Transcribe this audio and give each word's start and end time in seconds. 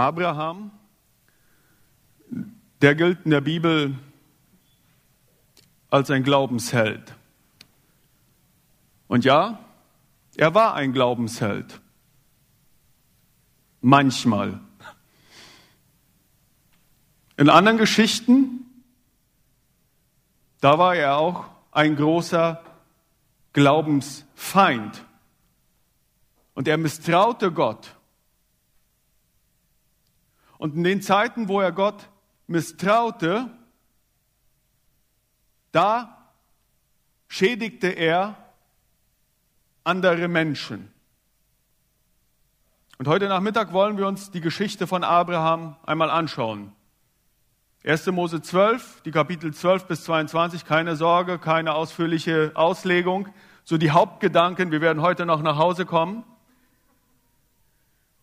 Abraham, 0.00 0.70
der 2.80 2.94
gilt 2.94 3.26
in 3.26 3.32
der 3.32 3.42
Bibel 3.42 3.98
als 5.90 6.10
ein 6.10 6.22
Glaubensheld. 6.22 7.14
Und 9.08 9.26
ja, 9.26 9.58
er 10.36 10.54
war 10.54 10.72
ein 10.74 10.94
Glaubensheld. 10.94 11.82
Manchmal. 13.82 14.60
In 17.36 17.50
anderen 17.50 17.76
Geschichten, 17.76 18.64
da 20.62 20.78
war 20.78 20.94
er 20.94 21.18
auch 21.18 21.44
ein 21.72 21.96
großer 21.96 22.62
Glaubensfeind. 23.52 25.04
Und 26.54 26.68
er 26.68 26.78
misstraute 26.78 27.52
Gott. 27.52 27.96
Und 30.60 30.74
in 30.74 30.84
den 30.84 31.00
Zeiten, 31.00 31.48
wo 31.48 31.62
er 31.62 31.72
Gott 31.72 32.10
misstraute, 32.46 33.48
da 35.72 36.28
schädigte 37.28 37.86
er 37.86 38.36
andere 39.84 40.28
Menschen. 40.28 40.92
Und 42.98 43.08
heute 43.08 43.26
Nachmittag 43.28 43.72
wollen 43.72 43.96
wir 43.96 44.06
uns 44.06 44.32
die 44.32 44.42
Geschichte 44.42 44.86
von 44.86 45.02
Abraham 45.02 45.76
einmal 45.86 46.10
anschauen. 46.10 46.72
1. 47.82 48.08
Mose 48.08 48.42
12, 48.42 49.00
die 49.06 49.12
Kapitel 49.12 49.54
12 49.54 49.86
bis 49.86 50.04
22, 50.04 50.66
keine 50.66 50.94
Sorge, 50.94 51.38
keine 51.38 51.72
ausführliche 51.72 52.52
Auslegung, 52.54 53.30
so 53.64 53.78
die 53.78 53.92
Hauptgedanken, 53.92 54.72
wir 54.72 54.82
werden 54.82 55.00
heute 55.00 55.24
noch 55.24 55.40
nach 55.40 55.56
Hause 55.56 55.86
kommen. 55.86 56.22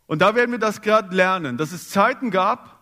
Und 0.07 0.21
da 0.21 0.35
werden 0.35 0.51
wir 0.51 0.59
das 0.59 0.81
gerade 0.81 1.15
lernen, 1.15 1.57
dass 1.57 1.71
es 1.71 1.89
Zeiten 1.89 2.31
gab, 2.31 2.79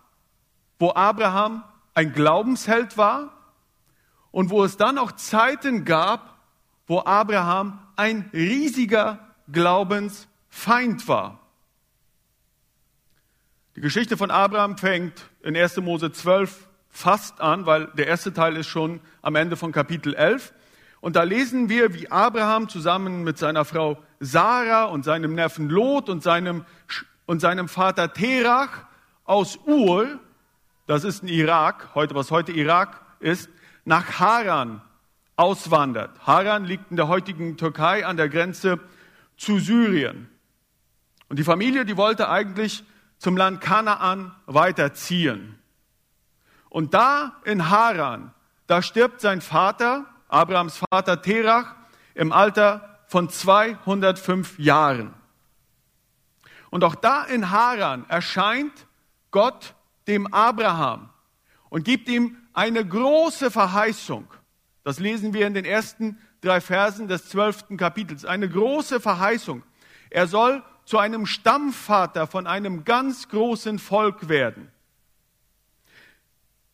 wo 0.80 0.94
Abraham 0.94 1.64
ein 1.94 2.14
Glaubensheld 2.14 2.98
war 2.98 3.32
und 4.32 4.50
wo 4.50 4.64
es 4.64 4.78
dann 4.78 4.98
auch 4.98 5.12
Zeiten 5.14 5.86
gab, 5.86 6.40
wo 6.88 7.00
Abraham 7.00 7.80
ein 7.96 8.30
riesiger 8.34 9.20
Glaubensfeind 9.52 11.08
war. 11.08 11.40
Die 13.76 13.82
Geschichte 13.82 14.18
von 14.18 14.32
Abraham 14.32 14.78
fängt 14.78 15.30
in 15.42 15.58
1. 15.58 15.78
Mose 15.78 16.12
12 16.12 16.68
fast 16.90 17.42
an, 17.42 17.66
weil 17.66 17.88
der 17.88 18.08
erste 18.08 18.34
Teil 18.34 18.56
ist 18.56 18.68
schon 18.68 19.02
am 19.22 19.36
Ende 19.36 19.58
von 19.58 19.72
Kapitel 19.72 20.14
11. 20.14 20.54
Und 21.02 21.16
da 21.18 21.24
lesen 21.24 21.68
wir, 21.68 21.94
wie 21.94 22.10
Abraham 22.10 22.70
zusammen 22.70 23.24
mit 23.24 23.38
seiner 23.38 23.66
Frau 23.66 24.02
Sarah 24.20 24.86
und 24.86 25.04
seinem 25.04 25.36
Neffen 25.36 25.70
Lot 25.70 26.10
und 26.10 26.24
seinem, 26.24 26.66
und 27.26 27.40
seinem 27.40 27.68
Vater 27.68 28.14
Terach 28.14 28.86
aus 29.24 29.60
Ur, 29.66 30.20
das 30.88 31.04
ist 31.04 31.24
in 31.24 31.30
Irak, 31.30 31.90
heute, 31.96 32.16
was 32.16 32.32
heute 32.32 32.52
Irak 32.52 33.02
ist, 33.20 33.50
nach 33.86 34.20
Haran 34.20 34.82
auswandert. 35.36 36.12
Haran 36.26 36.66
liegt 36.66 36.92
in 36.92 36.98
der 36.98 37.08
heutigen 37.08 37.58
Türkei 37.58 38.06
an 38.06 38.18
der 38.18 38.30
Grenze 38.30 38.80
zu 39.38 39.60
Syrien. 39.60 40.30
Und 41.28 41.40
die 41.40 41.44
Familie, 41.44 41.86
die 41.86 41.98
wollte 41.98 42.30
eigentlich 42.30 42.84
zum 43.18 43.36
Land 43.36 43.62
Kanaan 43.62 44.36
weiterziehen. 44.46 45.58
Und 46.70 46.94
da 46.94 47.42
in 47.46 47.70
Haran, 47.70 48.34
da 48.68 48.82
stirbt 48.82 49.22
sein 49.22 49.42
Vater, 49.42 50.06
Abrahams 50.28 50.82
Vater 50.92 51.22
Terach, 51.22 51.76
im 52.14 52.32
Alter 52.32 53.00
von 53.08 53.30
205 53.30 54.60
Jahren. 54.60 55.14
Und 56.76 56.84
auch 56.84 56.96
da 56.96 57.24
in 57.24 57.52
Haran 57.52 58.04
erscheint 58.10 58.86
Gott 59.32 59.76
dem 60.10 60.28
Abraham 60.34 61.10
und 61.70 61.86
gibt 61.86 62.10
ihm 62.10 62.36
eine 62.52 62.86
große 62.86 63.50
Verheißung. 63.50 64.28
Das 64.84 65.00
lesen 65.00 65.34
wir 65.34 65.48
in 65.48 65.54
den 65.54 65.64
ersten 65.64 66.20
drei 66.42 66.60
Versen 66.60 67.08
des 67.08 67.30
zwölften 67.30 67.78
Kapitels. 67.78 68.26
Eine 68.26 68.50
große 68.50 69.00
Verheißung. 69.00 69.64
Er 70.10 70.28
soll 70.28 70.64
zu 70.84 70.98
einem 70.98 71.26
Stammvater 71.26 72.28
von 72.28 72.46
einem 72.46 72.84
ganz 72.84 73.30
großen 73.30 73.80
Volk 73.80 74.28
werden. 74.28 74.70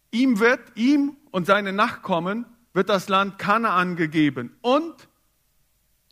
Ihm 0.09 0.39
wird, 0.39 0.61
ihm 0.73 1.15
und 1.29 1.45
seine 1.45 1.73
Nachkommen 1.73 2.47
wird 2.73 2.89
das 2.89 3.07
Land 3.07 3.37
Kanaan 3.37 3.97
gegeben 3.97 4.57
und 4.61 4.95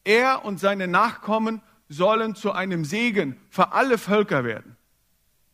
er 0.04 0.46
und 0.46 0.60
seine 0.60 0.88
Nachkommen 0.88 1.64
sollen 1.90 2.36
zu 2.36 2.52
einem 2.52 2.86
Segen 2.86 3.40
für 3.50 3.74
alle 3.74 3.98
Völker 3.98 4.44
werden. 4.44 4.78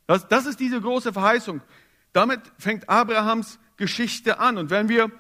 Das, 0.06 0.28
das 0.28 0.46
ist 0.46 0.60
diese 0.60 0.80
große 0.80 1.14
Verheißung. 1.14 1.62
Damit 2.14 2.42
fängt 2.60 2.90
Abrahams 2.90 3.58
Geschichte 3.78 4.40
an. 4.40 4.58
Und 4.58 4.70
wenn 4.70 4.90
wir 4.90 5.12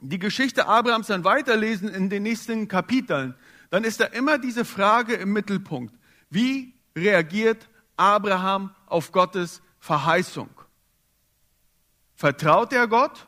die 0.00 0.18
Geschichte 0.18 0.66
Abrahams 0.66 1.06
dann 1.06 1.24
weiterlesen 1.24 1.88
in 1.88 2.10
den 2.10 2.24
nächsten 2.24 2.68
Kapiteln, 2.68 3.34
dann 3.70 3.84
ist 3.84 4.00
da 4.00 4.04
immer 4.06 4.38
diese 4.38 4.64
Frage 4.64 5.14
im 5.14 5.32
Mittelpunkt. 5.32 5.94
Wie 6.30 6.74
reagiert 6.96 7.68
Abraham 7.96 8.74
auf 8.86 9.12
Gottes 9.12 9.62
Verheißung? 9.78 10.50
Vertraut 12.14 12.72
er 12.72 12.86
Gott 12.86 13.26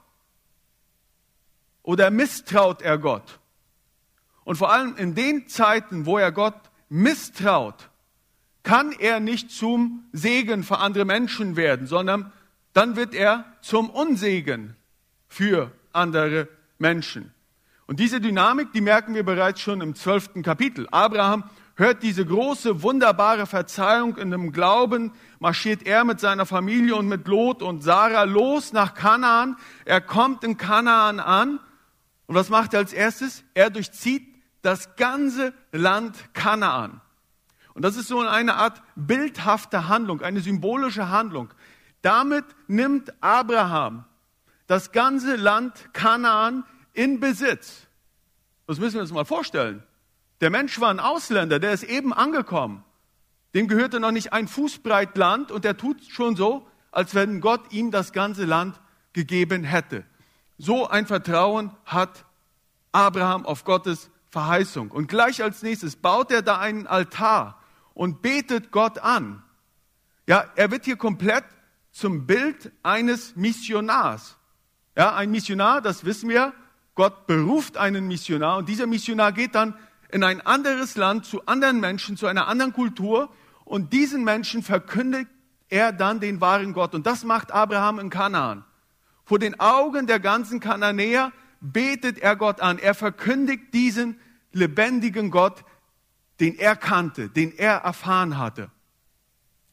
oder 1.82 2.10
misstraut 2.10 2.82
er 2.82 2.98
Gott? 2.98 3.40
Und 4.44 4.56
vor 4.56 4.70
allem 4.70 4.96
in 4.96 5.14
den 5.14 5.48
Zeiten, 5.48 6.06
wo 6.06 6.18
er 6.18 6.30
Gott 6.30 6.54
misstraut, 6.88 7.90
kann 8.62 8.92
er 8.92 9.20
nicht 9.20 9.50
zum 9.50 10.04
Segen 10.12 10.64
für 10.64 10.78
andere 10.78 11.04
Menschen 11.04 11.56
werden, 11.56 11.86
sondern 11.86 12.32
dann 12.72 12.96
wird 12.96 13.14
er 13.14 13.44
zum 13.62 13.88
Unsegen 13.90 14.76
für 15.28 15.70
andere 15.92 16.48
Menschen. 16.78 17.32
Und 17.86 18.00
diese 18.00 18.20
Dynamik, 18.20 18.72
die 18.72 18.80
merken 18.80 19.14
wir 19.14 19.22
bereits 19.22 19.60
schon 19.60 19.80
im 19.80 19.94
zwölften 19.94 20.42
Kapitel. 20.42 20.88
Abraham 20.90 21.44
hört 21.76 22.02
diese 22.02 22.26
große, 22.26 22.82
wunderbare 22.82 23.46
Verzeihung 23.46 24.16
in 24.16 24.30
dem 24.30 24.50
Glauben, 24.50 25.12
marschiert 25.38 25.86
er 25.86 26.04
mit 26.04 26.18
seiner 26.18 26.46
Familie 26.46 26.96
und 26.96 27.06
mit 27.06 27.28
Lot 27.28 27.62
und 27.62 27.82
Sarah 27.82 28.24
los 28.24 28.72
nach 28.72 28.94
Kanaan. 28.94 29.56
Er 29.84 30.00
kommt 30.00 30.42
in 30.42 30.56
Kanaan 30.56 31.20
an. 31.20 31.60
Und 32.26 32.34
was 32.34 32.48
macht 32.48 32.74
er 32.74 32.80
als 32.80 32.92
erstes? 32.92 33.44
Er 33.54 33.70
durchzieht 33.70 34.26
das 34.66 34.96
ganze 34.96 35.54
Land 35.70 36.34
Kanaan. 36.34 37.00
Und 37.74 37.82
das 37.82 37.96
ist 37.96 38.08
so 38.08 38.18
eine 38.18 38.56
Art 38.56 38.82
bildhafte 38.96 39.86
Handlung, 39.86 40.22
eine 40.22 40.40
symbolische 40.40 41.08
Handlung. 41.08 41.54
Damit 42.02 42.44
nimmt 42.66 43.14
Abraham 43.22 44.06
das 44.66 44.90
ganze 44.90 45.36
Land 45.36 45.92
Kanaan 45.92 46.64
in 46.94 47.20
Besitz. 47.20 47.86
Das 48.66 48.80
müssen 48.80 48.94
wir 48.94 49.02
uns 49.02 49.12
mal 49.12 49.24
vorstellen. 49.24 49.84
Der 50.40 50.50
Mensch 50.50 50.80
war 50.80 50.90
ein 50.90 50.98
Ausländer, 50.98 51.60
der 51.60 51.72
ist 51.72 51.84
eben 51.84 52.12
angekommen. 52.12 52.82
Dem 53.54 53.68
gehörte 53.68 54.00
noch 54.00 54.10
nicht 54.10 54.32
ein 54.32 54.48
Fußbreit 54.48 55.16
Land 55.16 55.52
und 55.52 55.64
der 55.64 55.76
tut 55.76 56.04
schon 56.08 56.34
so, 56.34 56.66
als 56.90 57.14
wenn 57.14 57.40
Gott 57.40 57.72
ihm 57.72 57.92
das 57.92 58.12
ganze 58.12 58.44
Land 58.44 58.80
gegeben 59.12 59.62
hätte. 59.62 60.04
So 60.58 60.88
ein 60.88 61.06
Vertrauen 61.06 61.70
hat 61.84 62.24
Abraham 62.90 63.46
auf 63.46 63.62
Gottes 63.62 64.10
Verheißung. 64.36 64.90
Und 64.90 65.08
gleich 65.08 65.42
als 65.42 65.62
nächstes 65.62 65.96
baut 65.96 66.30
er 66.30 66.42
da 66.42 66.58
einen 66.58 66.86
Altar 66.86 67.58
und 67.94 68.20
betet 68.20 68.70
Gott 68.70 68.98
an. 68.98 69.42
Ja, 70.26 70.44
er 70.56 70.70
wird 70.70 70.84
hier 70.84 70.96
komplett 70.96 71.44
zum 71.90 72.26
Bild 72.26 72.70
eines 72.82 73.34
Missionars. 73.34 74.36
Ja, 74.94 75.14
ein 75.14 75.30
Missionar, 75.30 75.80
das 75.80 76.04
wissen 76.04 76.28
wir, 76.28 76.52
Gott 76.94 77.26
beruft 77.26 77.78
einen 77.78 78.08
Missionar 78.08 78.58
und 78.58 78.68
dieser 78.68 78.86
Missionar 78.86 79.32
geht 79.32 79.54
dann 79.54 79.74
in 80.10 80.22
ein 80.22 80.42
anderes 80.42 80.96
Land 80.96 81.24
zu 81.24 81.46
anderen 81.46 81.80
Menschen, 81.80 82.18
zu 82.18 82.26
einer 82.26 82.46
anderen 82.46 82.74
Kultur 82.74 83.30
und 83.64 83.94
diesen 83.94 84.22
Menschen 84.22 84.62
verkündigt 84.62 85.30
er 85.70 85.92
dann 85.92 86.20
den 86.20 86.42
wahren 86.42 86.74
Gott. 86.74 86.94
Und 86.94 87.06
das 87.06 87.24
macht 87.24 87.52
Abraham 87.52 87.98
in 88.00 88.10
Kanaan. 88.10 88.66
Vor 89.24 89.38
den 89.38 89.58
Augen 89.60 90.06
der 90.06 90.20
ganzen 90.20 90.60
Kananäer 90.60 91.32
betet 91.62 92.18
er 92.18 92.36
Gott 92.36 92.60
an. 92.60 92.78
Er 92.78 92.92
verkündigt 92.92 93.72
diesen 93.72 94.20
lebendigen 94.56 95.30
Gott, 95.30 95.64
den 96.40 96.58
er 96.58 96.76
kannte, 96.76 97.28
den 97.28 97.56
er 97.56 97.76
erfahren 97.76 98.38
hatte. 98.38 98.70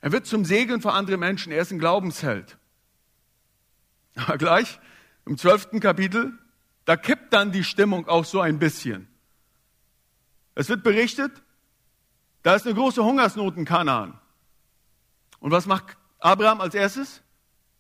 Er 0.02 0.12
wird 0.12 0.26
zum 0.28 0.46
Segen 0.46 0.82
für 0.82 0.92
andere 0.92 1.18
Menschen. 1.18 1.52
Er 1.52 1.62
ist 1.62 1.72
ein 1.72 1.80
Glaubensheld. 1.80 2.58
Aber 4.16 4.38
gleich 4.38 4.80
im 5.26 5.38
zwölften 5.38 5.80
Kapitel, 5.80 6.38
da 6.86 6.98
kippt 6.98 7.34
dann 7.34 7.52
die 7.52 7.64
Stimmung 7.64 8.08
auch 8.08 8.26
so 8.26 8.42
ein 8.42 8.60
bisschen. 8.60 9.08
Es 10.56 10.70
wird 10.70 10.84
berichtet, 10.84 11.32
da 12.44 12.56
ist 12.56 12.66
eine 12.66 12.76
große 12.76 13.04
Hungersnot 13.04 13.56
in 13.58 13.66
Kanaan. 13.66 14.20
Und 15.40 15.52
was 15.52 15.66
macht 15.66 15.98
Abraham 16.20 16.62
als 16.62 16.76
erstes? 16.76 17.22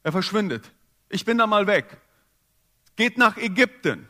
Er 0.04 0.12
verschwindet. 0.12 0.72
Ich 1.10 1.26
bin 1.26 1.38
da 1.38 1.48
mal 1.48 1.68
weg. 1.68 2.02
Geht 2.96 3.18
nach 3.18 3.38
Ägypten. 3.38 4.10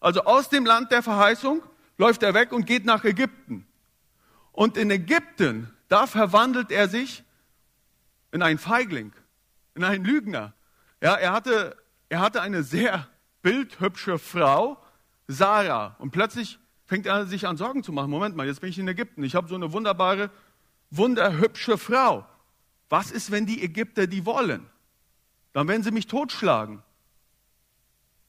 Also 0.00 0.24
aus 0.24 0.48
dem 0.48 0.66
Land 0.66 0.90
der 0.92 1.02
Verheißung 1.02 1.62
läuft 1.98 2.22
er 2.22 2.34
weg 2.34 2.52
und 2.52 2.66
geht 2.66 2.84
nach 2.84 3.04
Ägypten. 3.04 3.66
Und 4.52 4.76
in 4.76 4.90
Ägypten, 4.90 5.70
da 5.88 6.06
verwandelt 6.06 6.70
er 6.70 6.88
sich 6.88 7.24
in 8.32 8.42
einen 8.42 8.58
Feigling, 8.58 9.12
in 9.74 9.84
einen 9.84 10.04
Lügner. 10.04 10.54
Ja, 11.00 11.14
er 11.14 11.32
hatte, 11.32 11.76
er 12.08 12.20
hatte 12.20 12.40
eine 12.40 12.62
sehr 12.62 13.08
bildhübsche 13.42 14.18
Frau, 14.18 14.82
Sarah. 15.28 15.96
Und 15.98 16.10
plötzlich 16.10 16.58
fängt 16.86 17.06
er 17.06 17.26
sich 17.26 17.46
an, 17.46 17.56
Sorgen 17.56 17.82
zu 17.82 17.92
machen. 17.92 18.10
Moment 18.10 18.36
mal, 18.36 18.46
jetzt 18.46 18.60
bin 18.60 18.70
ich 18.70 18.78
in 18.78 18.88
Ägypten. 18.88 19.22
Ich 19.22 19.34
habe 19.34 19.48
so 19.48 19.54
eine 19.54 19.72
wunderbare, 19.72 20.30
wunderhübsche 20.90 21.78
Frau. 21.78 22.26
Was 22.88 23.10
ist, 23.10 23.30
wenn 23.30 23.46
die 23.46 23.62
Ägypter 23.62 24.06
die 24.06 24.24
wollen? 24.26 24.68
Dann 25.52 25.68
werden 25.68 25.82
sie 25.82 25.90
mich 25.90 26.06
totschlagen. 26.06 26.82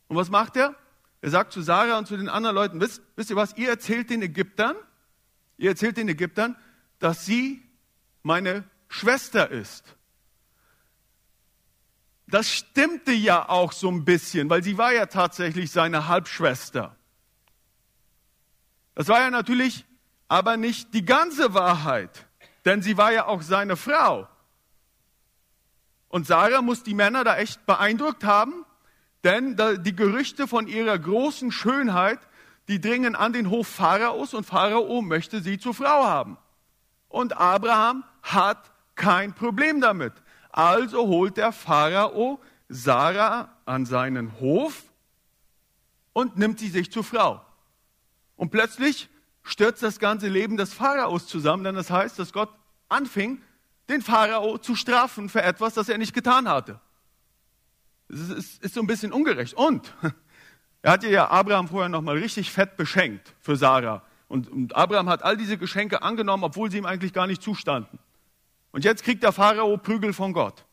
Und 0.07 0.15
was 0.15 0.29
macht 0.29 0.55
er? 0.55 0.75
Er 1.25 1.31
sagt 1.31 1.53
zu 1.53 1.63
Sarah 1.63 1.97
und 1.97 2.05
zu 2.05 2.17
den 2.17 2.29
anderen 2.29 2.55
Leuten, 2.55 2.79
wisst, 2.79 3.01
wisst 3.15 3.31
ihr 3.31 3.35
was, 3.35 3.57
ihr 3.57 3.67
erzählt 3.67 4.11
den 4.11 4.21
Ägyptern, 4.21 4.75
ihr 5.57 5.71
erzählt 5.71 5.97
den 5.97 6.07
Ägyptern, 6.07 6.55
dass 6.99 7.25
sie 7.25 7.67
meine 8.21 8.63
Schwester 8.89 9.49
ist. 9.49 9.95
Das 12.27 12.51
stimmte 12.51 13.11
ja 13.11 13.49
auch 13.49 13.71
so 13.71 13.89
ein 13.89 14.05
bisschen, 14.05 14.51
weil 14.51 14.61
sie 14.61 14.77
war 14.77 14.93
ja 14.93 15.07
tatsächlich 15.07 15.71
seine 15.71 16.07
Halbschwester. 16.07 16.95
Das 18.93 19.07
war 19.07 19.21
ja 19.21 19.31
natürlich 19.31 19.83
aber 20.27 20.57
nicht 20.57 20.93
die 20.93 21.05
ganze 21.05 21.55
Wahrheit, 21.55 22.27
denn 22.65 22.83
sie 22.83 22.97
war 22.97 23.11
ja 23.11 23.25
auch 23.25 23.41
seine 23.41 23.77
Frau. 23.77 24.27
Und 26.07 26.27
Sarah 26.27 26.61
muss 26.61 26.83
die 26.83 26.93
Männer 26.93 27.23
da 27.23 27.35
echt 27.37 27.65
beeindruckt 27.65 28.23
haben, 28.25 28.64
denn 29.25 29.57
die 29.79 29.95
Gerüchte 29.95 30.47
von 30.47 30.67
ihrer 30.67 30.97
großen 30.97 31.51
Schönheit, 31.51 32.19
die 32.67 32.79
dringen 32.79 33.15
an 33.15 33.33
den 33.33 33.49
Hof 33.49 33.67
Pharaos 33.67 34.33
und 34.33 34.45
Pharao 34.45 35.01
möchte 35.01 35.41
sie 35.41 35.57
zur 35.57 35.73
Frau 35.73 36.05
haben. 36.05 36.37
Und 37.09 37.35
Abraham 37.35 38.03
hat 38.21 38.71
kein 38.95 39.33
Problem 39.33 39.81
damit. 39.81 40.13
Also 40.51 41.07
holt 41.07 41.37
der 41.37 41.51
Pharao 41.51 42.39
Sarah 42.69 43.49
an 43.65 43.85
seinen 43.85 44.39
Hof 44.39 44.83
und 46.13 46.37
nimmt 46.37 46.59
sie 46.59 46.69
sich 46.69 46.91
zur 46.91 47.03
Frau. 47.03 47.41
Und 48.35 48.51
plötzlich 48.51 49.09
stürzt 49.43 49.83
das 49.83 49.99
ganze 49.99 50.27
Leben 50.27 50.55
des 50.55 50.73
Pharaos 50.73 51.27
zusammen, 51.27 51.63
denn 51.63 51.75
das 51.75 51.89
heißt, 51.89 52.17
dass 52.19 52.31
Gott 52.31 52.49
anfing, 52.89 53.41
den 53.89 54.01
Pharao 54.01 54.57
zu 54.57 54.75
strafen 54.75 55.29
für 55.29 55.41
etwas, 55.41 55.73
das 55.73 55.89
er 55.89 55.97
nicht 55.97 56.13
getan 56.13 56.47
hatte. 56.47 56.79
Es 58.15 58.29
ist, 58.29 58.63
ist 58.63 58.73
so 58.73 58.79
ein 58.79 58.87
bisschen 58.87 59.11
ungerecht. 59.11 59.53
Und 59.55 59.93
er 60.81 60.93
hat 60.93 61.03
ja 61.03 61.29
Abraham 61.29 61.67
vorher 61.67 61.89
nochmal 61.89 62.17
richtig 62.17 62.51
fett 62.51 62.77
beschenkt 62.77 63.33
für 63.41 63.55
Sarah. 63.57 64.03
Und, 64.27 64.49
und 64.49 64.75
Abraham 64.75 65.09
hat 65.09 65.23
all 65.23 65.37
diese 65.37 65.57
Geschenke 65.57 66.01
angenommen, 66.01 66.43
obwohl 66.43 66.71
sie 66.71 66.77
ihm 66.77 66.85
eigentlich 66.85 67.13
gar 67.13 67.27
nicht 67.27 67.43
zustanden. 67.43 67.99
Und 68.71 68.83
jetzt 68.83 69.03
kriegt 69.03 69.23
der 69.23 69.31
Pharao 69.31 69.77
Prügel 69.77 70.13
von 70.13 70.33
Gott. 70.33 70.65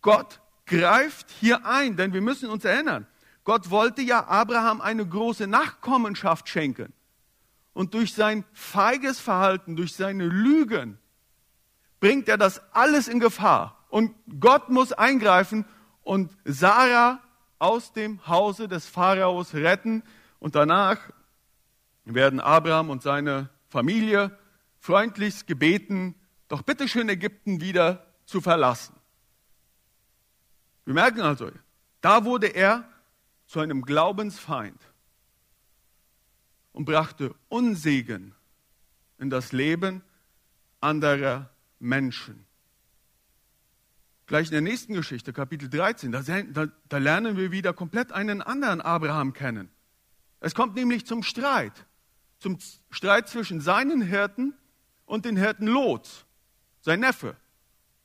Gott 0.00 0.40
greift 0.66 1.30
hier 1.30 1.64
ein, 1.66 1.96
denn 1.96 2.12
wir 2.12 2.20
müssen 2.20 2.48
uns 2.50 2.64
erinnern, 2.64 3.06
Gott 3.44 3.70
wollte 3.70 4.02
ja 4.02 4.26
Abraham 4.26 4.80
eine 4.80 5.06
große 5.06 5.46
Nachkommenschaft 5.46 6.48
schenken. 6.48 6.92
Und 7.72 7.94
durch 7.94 8.12
sein 8.12 8.44
feiges 8.52 9.20
Verhalten, 9.20 9.76
durch 9.76 9.94
seine 9.94 10.26
Lügen, 10.26 10.98
bringt 12.00 12.28
er 12.28 12.36
das 12.36 12.60
alles 12.74 13.08
in 13.08 13.20
Gefahr. 13.20 13.77
Und 13.88 14.14
Gott 14.40 14.68
muss 14.68 14.92
eingreifen 14.92 15.64
und 16.02 16.30
Sarah 16.44 17.20
aus 17.58 17.92
dem 17.92 18.26
Hause 18.26 18.68
des 18.68 18.86
Pharaos 18.86 19.54
retten. 19.54 20.02
Und 20.38 20.54
danach 20.54 20.98
werden 22.04 22.40
Abraham 22.40 22.90
und 22.90 23.02
seine 23.02 23.50
Familie 23.68 24.36
freundlichst 24.78 25.46
gebeten, 25.46 26.14
doch 26.48 26.62
bitte 26.62 26.88
schön 26.88 27.08
Ägypten 27.08 27.60
wieder 27.60 28.06
zu 28.24 28.40
verlassen. 28.40 28.94
Wir 30.84 30.94
merken 30.94 31.20
also, 31.20 31.50
da 32.00 32.24
wurde 32.24 32.46
er 32.46 32.88
zu 33.46 33.60
einem 33.60 33.82
Glaubensfeind 33.82 34.80
und 36.72 36.84
brachte 36.84 37.34
Unsegen 37.48 38.34
in 39.18 39.28
das 39.30 39.52
Leben 39.52 40.02
anderer 40.80 41.50
Menschen. 41.78 42.47
Gleich 44.28 44.48
in 44.48 44.52
der 44.52 44.60
nächsten 44.60 44.92
Geschichte, 44.92 45.32
Kapitel 45.32 45.70
13, 45.70 46.12
da, 46.12 46.20
da, 46.20 46.66
da, 46.86 46.98
lernen 46.98 47.38
wir 47.38 47.50
wieder 47.50 47.72
komplett 47.72 48.12
einen 48.12 48.42
anderen 48.42 48.82
Abraham 48.82 49.32
kennen. 49.32 49.70
Es 50.40 50.54
kommt 50.54 50.74
nämlich 50.74 51.06
zum 51.06 51.22
Streit, 51.22 51.86
zum 52.38 52.58
Streit 52.90 53.30
zwischen 53.30 53.62
seinen 53.62 54.02
Hirten 54.02 54.52
und 55.06 55.24
den 55.24 55.38
Hirten 55.38 55.66
Lots, 55.66 56.26
sein 56.82 57.00
Neffe. 57.00 57.36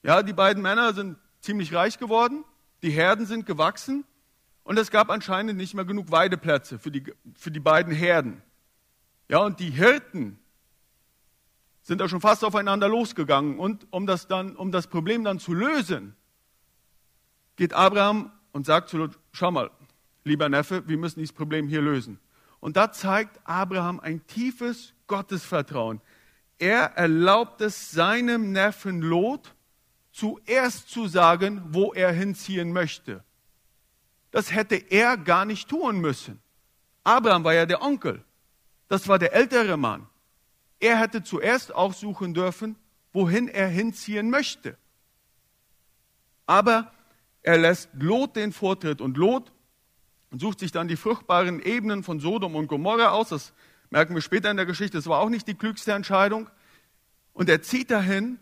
Ja, 0.01 0.23
die 0.23 0.31
beiden 0.31 0.63
Männer 0.63 0.93
sind 0.93 1.17
ziemlich 1.41 1.73
reich 1.73 1.99
geworden, 1.99 2.45
die 2.83 2.91
Herden 2.91 3.25
sind 3.25 3.45
gewachsen 3.45 4.05
und 4.63 4.79
es 4.79 4.91
gab 4.91 5.09
anscheinend 5.09 5.57
nicht 5.57 5.73
mehr 5.73 5.83
genug 5.83 6.09
Weideplätze 6.09 6.79
für 6.79 6.89
die, 6.89 7.03
für 7.35 7.51
die 7.51 7.59
beiden 7.59 7.93
Herden. 7.93 8.41
Ja, 9.27 9.39
und 9.39 9.59
die 9.59 9.71
Hirten 9.71 10.39
sind 11.83 12.00
da 12.00 12.09
schon 12.09 12.21
fast 12.21 12.44
aufeinander 12.44 12.88
losgegangen. 12.88 13.59
Und 13.59 13.85
um 13.91 14.07
das, 14.07 14.27
dann, 14.27 14.56
um 14.56 14.71
das 14.71 14.88
Problem 14.88 15.24
dann 15.24 15.39
zu 15.39 15.53
lösen, 15.53 16.15
geht 17.56 17.74
Abraham 17.74 18.31
und 18.51 18.65
sagt 18.65 18.89
zu 18.89 18.97
Lot, 18.97 19.19
schau 19.33 19.51
mal, 19.51 19.69
lieber 20.24 20.50
Neffe, 20.50 20.88
wir 20.88 20.97
müssen 20.97 21.19
dieses 21.19 21.35
Problem 21.35 21.68
hier 21.68 21.81
lösen. 21.81 22.19
Und 22.59 22.77
da 22.77 22.91
zeigt 22.91 23.39
Abraham 23.44 24.00
ein 24.00 24.25
tiefes 24.25 24.94
Gottesvertrauen. 25.07 26.01
Er 26.57 26.94
erlaubt 26.95 27.59
es 27.59 27.91
seinem 27.91 28.53
Neffen 28.53 29.01
Lot, 29.01 29.53
zuerst 30.13 30.89
zu 30.89 31.07
sagen, 31.07 31.62
wo 31.69 31.91
er 31.94 32.12
hinziehen 32.12 32.71
möchte. 32.71 33.24
Das 34.31 34.53
hätte 34.53 34.75
er 34.75 35.18
gar 35.18 35.44
nicht 35.44 35.68
tun 35.68 36.00
müssen. 36.00 36.39
Abraham 37.03 37.44
war 37.44 37.53
ja 37.53 37.65
der 37.65 37.81
Onkel. 37.81 38.24
Das 38.88 39.07
war 39.07 39.19
der 39.19 39.33
ältere 39.33 39.75
Mann. 39.75 40.07
Er 40.79 40.99
hätte 40.99 41.23
zuerst 41.23 41.73
aussuchen 41.73 42.33
dürfen, 42.33 42.75
wohin 43.13 43.47
er 43.47 43.67
hinziehen 43.67 44.29
möchte. 44.29 44.77
Aber 46.45 46.91
er 47.41 47.57
lässt 47.57 47.89
Lot 47.93 48.35
den 48.35 48.51
Vortritt 48.51 49.01
und 49.01 49.17
Lot 49.17 49.51
sucht 50.39 50.59
sich 50.59 50.71
dann 50.71 50.87
die 50.87 50.95
fruchtbaren 50.95 51.61
Ebenen 51.61 52.03
von 52.03 52.19
Sodom 52.19 52.55
und 52.55 52.67
Gomorra 52.67 53.09
aus. 53.09 53.29
Das 53.29 53.53
merken 53.89 54.15
wir 54.15 54.21
später 54.21 54.49
in 54.49 54.57
der 54.57 54.65
Geschichte. 54.65 54.97
Das 54.97 55.07
war 55.07 55.19
auch 55.19 55.29
nicht 55.29 55.47
die 55.47 55.55
klügste 55.55 55.93
Entscheidung. 55.93 56.49
Und 57.33 57.49
er 57.49 57.61
zieht 57.61 57.91
dahin 57.91 58.39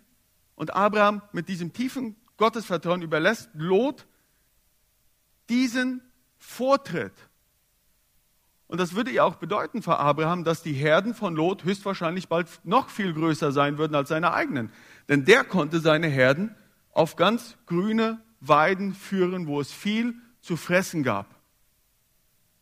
und 0.56 0.74
Abraham 0.74 1.22
mit 1.32 1.50
diesem 1.50 1.74
tiefen 1.74 2.16
Gottesvertrauen 2.38 3.02
überlässt 3.02 3.50
Lot 3.54 4.08
diesen 5.50 6.02
Vortritt. 6.38 7.14
Und 8.72 8.80
das 8.80 8.96
würde 8.96 9.12
ja 9.12 9.26
auch 9.26 9.36
bedeuten 9.36 9.82
für 9.82 10.00
Abraham, 10.00 10.46
dass 10.46 10.64
die 10.64 10.72
Herden 10.72 11.14
von 11.14 11.36
Lot 11.36 11.66
höchstwahrscheinlich 11.66 12.30
bald 12.30 12.48
noch 12.64 12.88
viel 12.88 13.14
größer 13.14 13.52
sein 13.52 13.78
würden 13.78 13.96
als 13.96 14.08
seine 14.08 14.32
eigenen. 14.32 14.72
Denn 15.10 15.26
der 15.26 15.44
konnte 15.44 15.82
seine 15.82 16.08
Herden 16.08 16.56
auf 16.94 17.18
ganz 17.18 17.58
grüne 17.66 18.22
Weiden 18.40 18.94
führen, 18.94 19.48
wo 19.48 19.60
es 19.60 19.74
viel 19.74 20.16
zu 20.40 20.56
fressen 20.56 21.04
gab. 21.04 21.36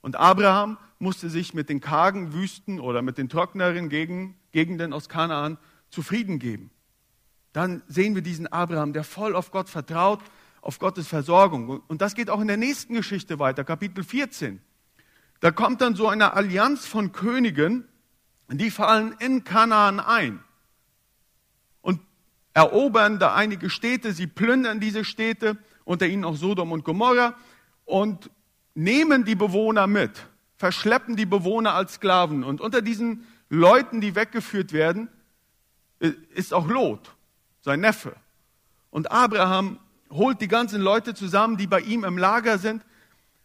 Und 0.01 0.15
Abraham 0.15 0.79
musste 0.97 1.29
sich 1.29 1.53
mit 1.53 1.69
den 1.69 1.79
kargen 1.79 2.33
Wüsten 2.33 2.79
oder 2.79 3.03
mit 3.03 3.19
den 3.19 3.29
trockneren 3.29 3.87
Gegenden 3.87 4.93
aus 4.93 5.09
Kanaan 5.09 5.59
zufrieden 5.91 6.39
geben. 6.39 6.71
Dann 7.53 7.83
sehen 7.87 8.15
wir 8.15 8.23
diesen 8.23 8.47
Abraham, 8.47 8.93
der 8.93 9.03
voll 9.03 9.35
auf 9.35 9.51
Gott 9.51 9.69
vertraut 9.69 10.21
auf 10.61 10.79
Gottes 10.79 11.07
Versorgung. 11.07 11.83
Und 11.87 12.01
das 12.01 12.15
geht 12.15 12.31
auch 12.31 12.41
in 12.41 12.47
der 12.47 12.57
nächsten 12.57 12.95
Geschichte 12.95 13.37
weiter, 13.37 13.63
Kapitel 13.63 14.03
14. 14.03 14.59
Da 15.39 15.51
kommt 15.51 15.81
dann 15.81 15.95
so 15.95 16.07
eine 16.07 16.33
Allianz 16.33 16.85
von 16.85 17.11
Königen, 17.11 17.87
die 18.49 18.71
fallen 18.71 19.15
in 19.19 19.43
Kanaan 19.43 19.99
ein 19.99 20.43
und 21.81 22.01
erobern 22.53 23.19
da 23.19 23.35
einige 23.35 23.69
Städte, 23.69 24.11
sie 24.11 24.27
plündern 24.27 24.79
diese 24.79 25.05
Städte, 25.05 25.57
unter 25.85 26.07
ihnen 26.07 26.25
auch 26.25 26.35
Sodom 26.35 26.71
und 26.71 26.83
Gomorra 26.83 27.35
und 27.85 28.29
nehmen 28.75 29.25
die 29.25 29.35
Bewohner 29.35 29.87
mit, 29.87 30.27
verschleppen 30.55 31.15
die 31.15 31.25
Bewohner 31.25 31.73
als 31.73 31.95
Sklaven. 31.95 32.43
Und 32.43 32.61
unter 32.61 32.81
diesen 32.81 33.25
Leuten, 33.49 34.01
die 34.01 34.15
weggeführt 34.15 34.73
werden, 34.73 35.09
ist 35.99 36.53
auch 36.53 36.67
Lot, 36.67 37.15
sein 37.61 37.79
Neffe. 37.79 38.15
Und 38.89 39.11
Abraham 39.11 39.79
holt 40.11 40.41
die 40.41 40.47
ganzen 40.47 40.81
Leute 40.81 41.13
zusammen, 41.13 41.57
die 41.57 41.67
bei 41.67 41.81
ihm 41.81 42.03
im 42.03 42.17
Lager 42.17 42.57
sind 42.57 42.83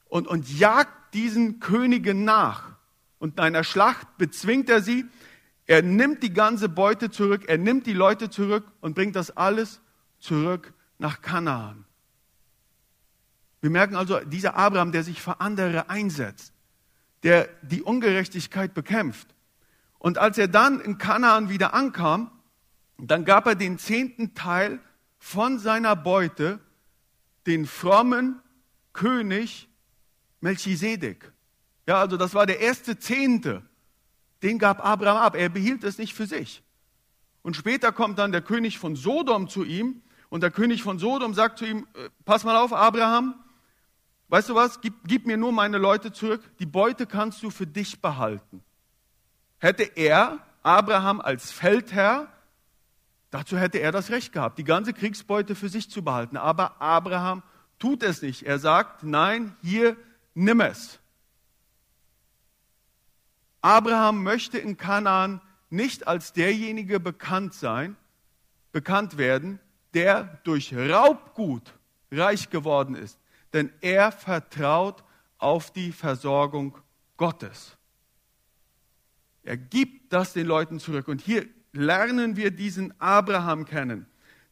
und, 0.09 0.27
und 0.27 0.49
jagt 0.59 1.04
diesen 1.15 1.61
Königen 1.61 2.25
nach. 2.25 2.77
Und 3.19 3.35
in 3.35 3.41
einer 3.41 3.65
Schlacht 3.65 4.19
bezwingt 4.19 4.69
er 4.69 4.83
sie. 4.83 5.07
Er 5.67 5.83
nimmt 5.83 6.23
die 6.23 6.33
ganze 6.33 6.69
Beute 6.69 7.11
zurück, 7.11 7.45
er 7.47 7.57
nimmt 7.57 7.87
die 7.87 7.95
Leute 7.95 8.29
zurück 8.29 8.71
und 8.81 8.95
bringt 8.95 9.17
das 9.17 9.35
alles 9.35 9.81
zurück 10.19 10.75
nach 10.99 11.23
Kanaan. 11.23 11.87
Wir 13.63 13.71
merken 13.71 13.97
also, 13.97 14.21
dieser 14.21 14.57
Abraham, 14.57 14.93
der 14.93 15.05
sich 15.05 15.23
für 15.23 15.41
andere 15.41 15.89
einsetzt, 15.89 16.53
der 17.23 17.49
die 17.63 17.83
Ungerechtigkeit 17.83 18.75
bekämpft. 18.75 19.35
Und 19.99 20.19
als 20.19 20.37
er 20.37 20.49
dann 20.49 20.81
in 20.81 20.99
Kanaan 20.99 21.49
wieder 21.49 21.73
ankam, 21.73 22.31
dann 22.99 23.25
gab 23.25 23.47
er 23.47 23.55
den 23.55 23.79
zehnten 23.79 24.35
Teil 24.35 24.81
von 25.19 25.59
seiner 25.59 25.97
Beute 25.97 26.61
den 27.47 27.65
frommen 27.65 28.41
König 28.93 29.69
Melchisedek. 30.45 31.33
Ja, 31.87 31.99
also 31.99 32.17
das 32.17 32.35
war 32.35 32.45
der 32.45 32.61
erste 32.61 32.99
Zehnte. 32.99 33.63
Den 34.43 34.59
gab 34.59 34.85
Abraham 34.85 35.17
ab. 35.17 35.37
Er 35.37 35.49
behielt 35.49 35.83
es 35.85 35.97
nicht 35.97 36.15
für 36.15 36.27
sich. 36.27 36.63
Und 37.43 37.57
später 37.57 37.93
kommt 37.93 38.19
dann 38.19 38.31
der 38.31 38.43
König 38.43 38.79
von 38.79 38.95
Sodom 38.95 39.49
zu 39.49 39.65
ihm 39.65 40.03
und 40.29 40.43
der 40.43 40.51
König 40.51 40.83
von 40.83 40.99
Sodom 40.99 41.33
sagt 41.33 41.59
zu 41.59 41.65
ihm, 41.65 41.87
äh, 41.95 42.11
pass 42.25 42.45
mal 42.45 42.57
auf, 42.57 42.73
Abraham, 42.73 43.35
weißt 44.29 44.51
du 44.51 44.55
was, 44.55 44.81
gib, 44.83 44.95
gib 45.07 45.27
mir 45.27 45.37
nur 45.39 45.51
meine 45.51 45.79
Leute 45.79 46.13
zurück, 46.13 46.43
die 46.59 46.67
Beute 46.67 47.07
kannst 47.07 47.43
du 47.43 47.51
für 47.51 47.67
dich 47.67 48.03
behalten. 48.03 48.63
Hätte 49.59 49.85
er, 49.85 50.41
Abraham 50.63 51.21
als 51.21 51.53
Feldherr, 51.53 52.29
dazu 53.31 53.57
hätte 53.57 53.79
er 53.79 53.93
das 53.93 54.11
Recht 54.11 54.33
gehabt, 54.33 54.59
die 54.59 54.65
ganze 54.65 54.93
Kriegsbeute 54.93 55.55
für 55.55 55.71
sich 55.71 55.91
zu 55.91 56.03
behalten. 56.03 56.37
Aber 56.37 56.83
Abraham 56.83 57.43
tut 57.79 58.03
es 58.03 58.21
nicht. 58.21 58.43
Er 58.43 58.59
sagt, 58.59 59.05
nein, 59.05 59.57
hier, 59.63 59.97
nimm 60.35 60.61
es. 60.61 60.99
Abraham 63.61 64.23
möchte 64.23 64.59
in 64.59 64.77
Kanaan 64.77 65.41
nicht 65.71 66.07
als 66.07 66.33
derjenige 66.33 67.01
bekannt 67.01 67.55
sein, 67.55 67.97
bekannt 68.73 69.17
werden, 69.17 69.59
der 69.95 70.41
durch 70.45 70.75
Raubgut 70.75 71.75
reich 72.11 72.51
geworden 72.51 72.95
ist, 72.95 73.19
denn 73.53 73.73
er 73.81 74.13
vertraut 74.13 75.03
auf 75.39 75.73
die 75.73 75.93
Versorgung 75.93 76.77
Gottes. 77.17 77.77
Er 79.43 79.57
gibt 79.57 80.13
das 80.13 80.33
den 80.33 80.47
Leuten 80.47 80.81
zurück. 80.81 81.09
Und 81.09 81.21
hier 81.21 81.47
lernen 81.73 82.37
wir 82.37 82.51
diesen 82.51 82.99
Abraham 83.01 83.65
kennen, 83.65 84.07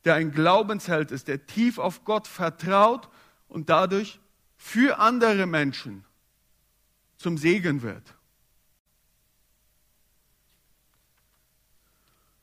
der 0.04 0.14
ein 0.14 0.32
Glaubensheld 0.32 1.10
ist, 1.10 1.28
der 1.28 1.46
tief 1.46 1.78
auf 1.78 2.04
Gott 2.04 2.26
vertraut 2.26 3.08
und 3.48 3.70
dadurch 3.70 4.20
für 4.64 5.00
andere 5.00 5.46
Menschen 5.46 6.04
zum 7.16 7.36
Segen 7.36 7.82
wird. 7.82 8.14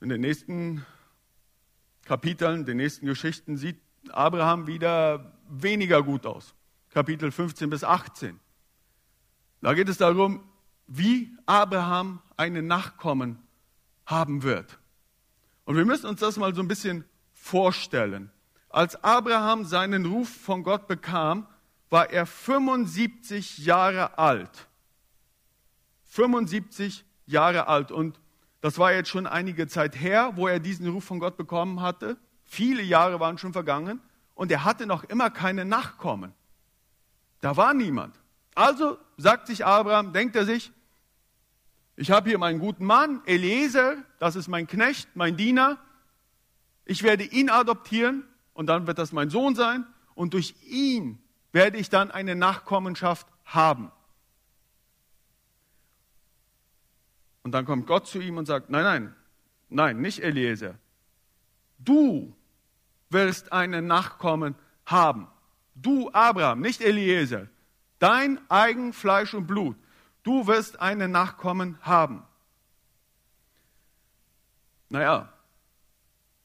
In 0.02 0.10
den 0.10 0.20
nächsten 0.22 0.86
Kapiteln, 2.04 2.66
den 2.66 2.76
nächsten 2.78 3.06
Geschichten 3.06 3.56
sieht 3.56 3.82
Abraham 4.10 4.68
wieder 4.68 5.40
weniger 5.48 6.04
gut 6.04 6.26
aus. 6.26 6.54
Kapitel 6.90 7.32
15 7.32 7.70
bis 7.70 7.86
18. 7.86 8.38
Da 9.62 9.74
geht 9.74 9.88
es 9.88 9.98
darum, 9.98 10.44
wie 10.88 11.36
Abraham 11.46 12.22
einen 12.36 12.68
Nachkommen 12.68 13.40
haben 14.06 14.44
wird. 14.44 14.78
Und 15.64 15.78
wir 15.78 15.86
müssen 15.86 16.06
uns 16.06 16.20
das 16.20 16.36
mal 16.36 16.54
so 16.54 16.62
ein 16.62 16.68
bisschen 16.68 17.06
vorstellen. 17.32 18.30
Als 18.68 19.02
Abraham 19.04 19.64
seinen 19.64 20.06
Ruf 20.06 20.30
von 20.30 20.64
Gott 20.64 20.88
bekam, 20.88 21.48
war 21.90 22.10
er 22.10 22.26
75 22.26 23.60
Jahre 23.60 24.18
alt. 24.18 24.68
75 26.06 27.06
Jahre 27.26 27.68
alt. 27.68 27.92
Und 27.92 28.20
das 28.62 28.78
war 28.78 28.94
jetzt 28.94 29.10
schon 29.10 29.28
einige 29.28 29.68
Zeit 29.68 30.00
her, 30.00 30.34
wo 30.36 30.48
er 30.48 30.60
diesen 30.60 30.88
Ruf 30.88 31.04
von 31.04 31.20
Gott 31.20 31.38
bekommen 31.38 31.82
hatte. 31.82 32.18
Viele 32.44 32.82
Jahre 32.82 33.20
waren 33.20 33.38
schon 33.38 33.54
vergangen 33.54 34.02
und 34.36 34.52
er 34.52 34.64
hatte 34.64 34.86
noch 34.86 35.04
immer 35.04 35.30
keine 35.30 35.66
Nachkommen. 35.66 36.34
Da 37.42 37.56
war 37.56 37.74
niemand. 37.74 38.16
Also 38.56 38.98
sagt 39.18 39.48
sich 39.48 39.66
Abraham, 39.66 40.12
denkt 40.14 40.36
er 40.36 40.46
sich, 40.46 40.72
ich 41.96 42.12
habe 42.12 42.30
hier 42.30 42.38
meinen 42.38 42.60
guten 42.60 42.86
Mann, 42.86 43.22
Eliezer, 43.26 43.98
das 44.20 44.36
ist 44.36 44.48
mein 44.48 44.68
Knecht, 44.68 45.10
mein 45.16 45.38
Diener. 45.38 45.78
Ich 46.86 47.04
werde 47.04 47.24
ihn 47.24 47.50
adoptieren 47.50 48.24
und 48.54 48.68
dann 48.68 48.88
wird 48.88 48.98
das 48.98 49.12
mein 49.12 49.30
Sohn 49.30 49.54
sein 49.54 49.86
und 50.16 50.34
durch 50.34 50.56
ihn 50.66 51.22
werde 51.52 51.78
ich 51.78 51.90
dann 51.90 52.12
eine 52.12 52.36
Nachkommenschaft 52.36 53.28
haben. 53.46 53.92
Und 57.44 57.52
dann 57.54 57.66
kommt 57.66 57.88
Gott 57.88 58.08
zu 58.08 58.20
ihm 58.20 58.38
und 58.38 58.46
sagt, 58.46 58.70
nein, 58.70 58.84
nein, 58.84 59.16
nein, 59.70 60.02
nicht 60.02 60.22
Eliezer. 60.22 60.76
Du 61.80 62.36
wirst 63.10 63.52
einen 63.52 63.88
Nachkommen 63.88 64.56
haben. 64.86 65.28
Du, 65.76 66.12
Abraham, 66.12 66.62
nicht 66.62 66.82
Eliezer. 66.82 67.48
Dein 67.98 68.40
eigen 68.50 68.94
Fleisch 68.94 69.34
und 69.34 69.48
Blut. 69.48 69.78
Du 70.24 70.48
wirst 70.48 70.80
einen 70.80 71.12
Nachkommen 71.12 71.78
haben. 71.82 72.24
Naja, 74.90 75.32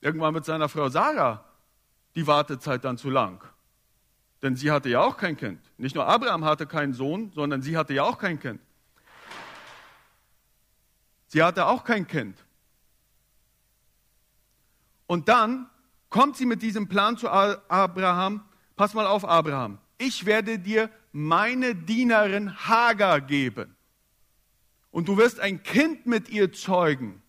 irgendwann 0.00 0.34
mit 0.34 0.44
seiner 0.44 0.68
Frau 0.68 0.88
Sarah 0.88 1.44
die 2.14 2.26
Wartezeit 2.26 2.84
dann 2.84 2.96
zu 2.96 3.10
lang. 3.10 3.42
Denn 4.44 4.56
sie 4.56 4.70
hatte 4.70 4.90
ja 4.90 5.00
auch 5.00 5.16
kein 5.16 5.38
Kind. 5.38 5.58
Nicht 5.78 5.94
nur 5.94 6.06
Abraham 6.06 6.44
hatte 6.44 6.66
keinen 6.66 6.92
Sohn, 6.92 7.32
sondern 7.34 7.62
sie 7.62 7.78
hatte 7.78 7.94
ja 7.94 8.02
auch 8.02 8.18
kein 8.18 8.38
Kind. 8.38 8.60
Sie 11.28 11.42
hatte 11.42 11.64
auch 11.64 11.82
kein 11.82 12.06
Kind. 12.06 12.36
Und 15.06 15.30
dann 15.30 15.70
kommt 16.10 16.36
sie 16.36 16.44
mit 16.44 16.60
diesem 16.60 16.88
Plan 16.88 17.16
zu 17.16 17.30
Abraham. 17.30 18.44
Pass 18.76 18.92
mal 18.92 19.06
auf, 19.06 19.24
Abraham. 19.24 19.78
Ich 19.96 20.26
werde 20.26 20.58
dir 20.58 20.90
meine 21.10 21.74
Dienerin 21.74 22.54
Hagar 22.68 23.22
geben. 23.22 23.74
Und 24.90 25.08
du 25.08 25.16
wirst 25.16 25.40
ein 25.40 25.62
Kind 25.62 26.04
mit 26.04 26.28
ihr 26.28 26.52
zeugen. 26.52 27.22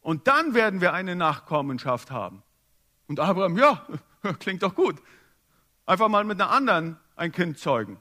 Und 0.00 0.28
dann 0.28 0.54
werden 0.54 0.80
wir 0.80 0.92
eine 0.92 1.16
Nachkommenschaft 1.16 2.12
haben. 2.12 2.44
Und 3.08 3.18
Abraham, 3.18 3.58
ja, 3.58 3.84
klingt 4.38 4.62
doch 4.62 4.76
gut. 4.76 5.02
Einfach 5.86 6.08
mal 6.08 6.24
mit 6.24 6.40
einer 6.40 6.50
anderen 6.50 6.98
ein 7.16 7.32
Kind 7.32 7.58
zeugen. 7.58 8.00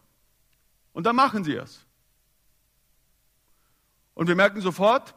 Und 0.94 1.06
dann 1.06 1.16
machen 1.16 1.44
sie 1.44 1.56
es. 1.56 1.86
Und 4.14 4.28
wir 4.28 4.36
merken 4.36 4.62
sofort, 4.62 5.16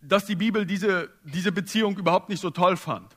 dass 0.00 0.26
die 0.26 0.36
Bibel 0.36 0.66
diese, 0.66 1.10
diese 1.22 1.52
Beziehung 1.52 1.96
überhaupt 1.96 2.28
nicht 2.28 2.40
so 2.40 2.50
toll 2.50 2.76
fand. 2.76 3.16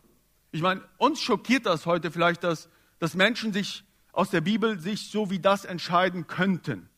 Ich 0.51 0.61
meine, 0.61 0.81
uns 0.97 1.21
schockiert 1.21 1.65
das 1.65 1.85
heute 1.85 2.11
vielleicht, 2.11 2.43
dass, 2.43 2.69
dass 2.99 3.13
Menschen 3.13 3.51
sich 3.51 3.83
aus 4.11 4.29
der 4.29 4.41
Bibel 4.41 4.79
sich 4.79 5.09
so 5.09 5.29
wie 5.29 5.39
das 5.39 5.65
entscheiden 5.65 6.27
könnten. 6.27 6.89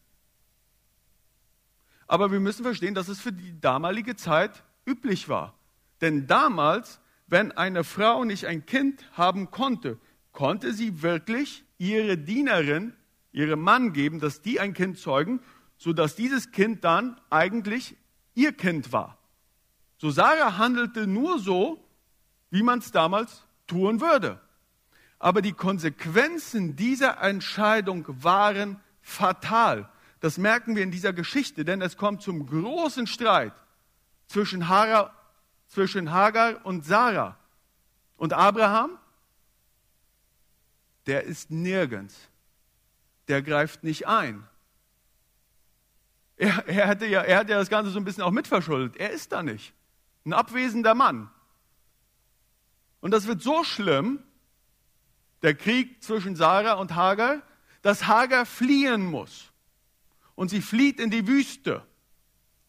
Aber 2.08 2.32
wir 2.32 2.39
müssen 2.39 2.63
verstehen, 2.63 2.96
dass 2.96 3.08
es 3.08 3.20
für 3.20 3.34
die 3.34 3.60
damalige 3.60 4.15
Zeit 4.15 4.63
üblich 4.86 5.29
war. 5.29 5.53
Denn 6.01 6.27
damals, 6.27 7.01
wenn 7.27 7.51
eine 7.51 7.84
Frau 7.84 8.24
nicht 8.24 8.46
ein 8.48 8.65
Kind 8.65 9.06
haben 9.13 9.51
konnte, 9.51 10.00
konnte 10.39 10.72
sie 10.72 11.01
wirklich 11.01 11.65
ihre 11.79 12.17
Dienerin, 12.17 12.93
ihrem 13.34 13.60
Mann 13.60 13.91
geben, 13.91 14.22
dass 14.22 14.41
die 14.41 14.62
ein 14.62 14.74
Kind 14.74 14.98
zeugen, 14.98 15.41
sodass 15.77 16.15
dieses 16.15 16.51
Kind 16.51 16.86
dann 16.86 17.19
eigentlich 17.29 17.98
ihr 18.36 18.53
Kind 18.53 18.93
war. 18.93 19.17
So 19.98 20.10
Sarah 20.10 20.58
handelte 20.58 21.08
nur 21.08 21.39
so, 21.39 21.86
wie 22.51 22.63
man 22.63 22.79
es 22.79 22.93
damals 22.93 23.43
tun 23.67 24.00
würde. 24.00 24.39
Aber 25.19 25.41
die 25.41 25.51
Konsequenzen 25.51 26.77
dieser 26.77 27.22
Entscheidung 27.22 28.05
waren 28.08 28.79
fatal. 29.01 29.89
Das 30.22 30.38
merken 30.38 30.77
wir 30.77 30.84
in 30.84 30.91
dieser 30.91 31.12
Geschichte, 31.12 31.65
denn 31.65 31.81
es 31.81 31.98
kommt 31.98 32.22
zum 32.22 32.46
großen 32.46 33.08
Streit 33.08 33.51
zwischen 34.27 34.69
Hagar, 34.69 35.13
und 36.63 36.86
Sarah. 36.86 37.36
Und 38.15 38.31
Abraham, 38.31 38.98
der 41.08 41.24
ist 41.24 41.51
nirgends. 41.51 42.29
Der 43.27 43.41
greift 43.41 43.84
nicht 43.84 44.08
ein. 44.08 44.48
Er, 46.38 46.68
er, 46.68 46.88
hatte 46.88 47.06
ja, 47.06 47.22
er 47.22 47.38
hat 47.38 47.50
ja 47.50 47.58
das 47.58 47.70
Ganze 47.70 47.91
so 47.91 48.00
ein 48.00 48.06
bisschen 48.06 48.24
auch 48.24 48.32
mitverschuldet. 48.32 48.96
Er 48.98 49.12
ist 49.12 49.32
da 49.32 49.44
nicht. 49.44 49.74
Ein 50.25 50.34
abwesender 50.34 50.96
Mann. 50.96 51.29
Und 53.01 53.12
das 53.12 53.27
wird 53.27 53.41
so 53.41 53.63
schlimm, 53.63 54.24
der 55.41 55.53
Krieg 55.53 56.03
zwischen 56.03 56.36
Sarah 56.36 56.74
und 56.74 56.96
Hagar, 56.96 57.41
dass 57.82 58.08
Hagar 58.08 58.46
fliehen 58.46 59.06
muss. 59.06 59.51
Und 60.36 60.50
sie 60.50 60.62
flieht 60.62 61.00
in 61.00 61.10
die 61.10 61.27
Wüste. 61.27 61.86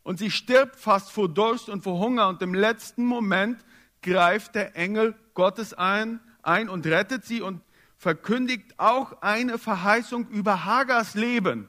Und 0.03 0.19
sie 0.19 0.31
stirbt 0.31 0.77
fast 0.77 1.11
vor 1.11 1.29
Durst 1.29 1.69
und 1.69 1.83
vor 1.83 1.99
Hunger. 1.99 2.29
Und 2.29 2.43
im 2.43 2.55
letzten 2.55 3.05
Moment 3.05 3.65
greift 4.03 4.55
der 4.55 4.77
Engel 4.77 5.15
Gottes 5.35 5.75
ein, 5.75 6.21
ein 6.43 6.69
und 6.69 6.87
rettet 6.87 7.25
sie 7.25 7.43
und 7.43 7.63
verkündigt 8.01 8.79
auch 8.79 9.21
eine 9.21 9.59
Verheißung 9.59 10.27
über 10.29 10.65
Hagars 10.65 11.15
Leben. 11.15 11.69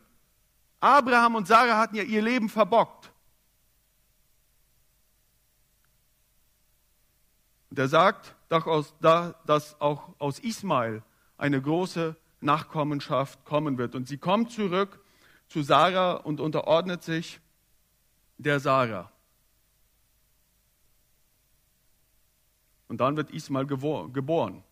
Abraham 0.79 1.35
und 1.35 1.45
Sarah 1.45 1.77
hatten 1.77 1.97
ja 1.97 2.03
ihr 2.03 2.21
Leben 2.21 2.47
verbockt. 2.47 3.11
Und 7.69 7.77
er 7.77 7.89
sagt, 7.89 8.33
dass 8.47 9.75
auch 9.81 10.13
aus 10.19 10.39
Ismael 10.39 11.03
eine 11.37 11.61
große 11.61 12.15
Nachkommenschaft 12.39 13.43
kommen 13.43 13.77
wird. 13.77 13.93
Und 13.93 14.07
sie 14.07 14.17
kommt 14.17 14.51
zurück 14.51 15.03
zu 15.49 15.63
Sarah 15.63 16.13
und 16.13 16.39
unterordnet 16.39 17.03
sich 17.03 17.41
der 18.37 18.61
Sarah. 18.61 19.11
Und 22.87 23.01
dann 23.01 23.17
wird 23.17 23.31
Ismael 23.31 23.65
geboren. 23.65 24.63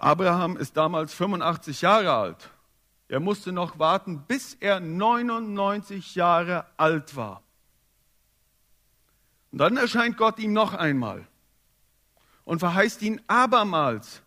Abraham 0.00 0.56
ist 0.56 0.76
damals 0.76 1.12
85 1.12 1.82
Jahre 1.82 2.12
alt. 2.12 2.50
Er 3.08 3.20
musste 3.20 3.52
noch 3.52 3.78
warten, 3.78 4.24
bis 4.26 4.54
er 4.54 4.80
99 4.80 6.14
Jahre 6.14 6.64
alt 6.76 7.16
war. 7.16 7.42
Und 9.52 9.58
dann 9.58 9.76
erscheint 9.76 10.16
Gott 10.16 10.38
ihm 10.38 10.52
noch 10.52 10.74
einmal 10.74 11.26
und 12.44 12.60
verheißt 12.60 13.02
ihn 13.02 13.20
abermals 13.26 14.22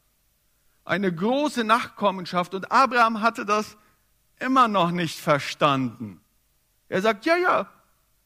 eine 0.86 1.14
große 1.14 1.64
Nachkommenschaft. 1.64 2.54
Und 2.54 2.72
Abraham 2.72 3.22
hatte 3.22 3.46
das 3.46 3.78
immer 4.40 4.68
noch 4.68 4.92
nicht 4.92 5.20
verstanden. 5.20 6.22
Er 6.88 7.02
sagt, 7.02 7.26
ja, 7.26 7.38
ja, 7.38 7.70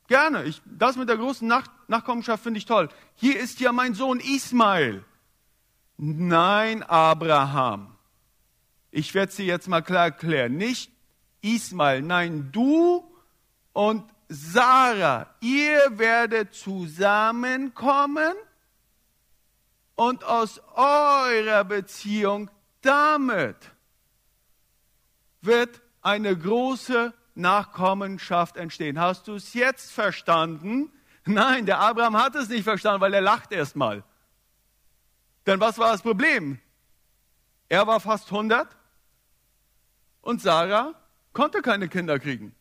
gerne, 0.08 0.44
ich, 0.44 0.62
das 0.66 0.98
mit 0.98 1.08
der 1.08 1.18
großen 1.18 1.48
Nach 1.48 1.68
Nachkommenschaft 1.88 2.44
finde 2.44 2.58
ich 2.58 2.66
toll. 2.66 2.90
Hier 3.16 3.40
ist 3.40 3.62
ja 3.62 3.72
mein 3.72 3.94
Sohn 3.94 4.20
Ismael. 4.20 5.06
Nein, 5.98 6.84
Abraham. 6.84 7.96
Ich 8.92 9.14
werde 9.14 9.32
sie 9.32 9.46
jetzt 9.46 9.68
mal 9.68 9.82
klar 9.82 10.06
erklären. 10.06 10.56
Nicht 10.56 10.92
Ismael, 11.42 12.02
nein, 12.02 12.50
du 12.52 13.04
und 13.74 14.04
Sarah, 14.30 15.34
ihr 15.40 15.98
werdet 15.98 16.54
zusammenkommen 16.54 18.34
und 19.96 20.24
aus 20.24 20.62
eurer 20.76 21.64
Beziehung 21.64 22.50
damit 22.82 23.58
wird 25.42 25.82
eine 26.02 26.38
große 26.38 27.14
Nachkommenschaft 27.36 28.58
entstehen. 28.58 29.00
Hast 29.00 29.28
du 29.28 29.36
es 29.36 29.54
jetzt 29.54 29.92
verstanden? 29.92 30.92
Nein, 31.26 31.66
der 31.66 31.80
Abraham 31.80 32.18
hat 32.18 32.36
es 32.36 32.50
nicht 32.50 32.64
verstanden, 32.64 33.02
weil 33.02 33.14
er 33.14 33.22
lacht 33.22 33.52
erstmal. 33.52 34.04
Denn 35.48 35.62
was 35.62 35.78
war 35.80 35.94
das 35.94 36.02
Problem? 36.02 36.60
Er 37.70 37.88
war 37.88 38.02
fast 38.02 38.30
100 38.32 38.68
und 40.22 40.42
Sarah 40.42 40.94
konnte 41.32 41.62
keine 41.62 41.88
Kinder 41.88 42.20
kriegen. 42.20 42.54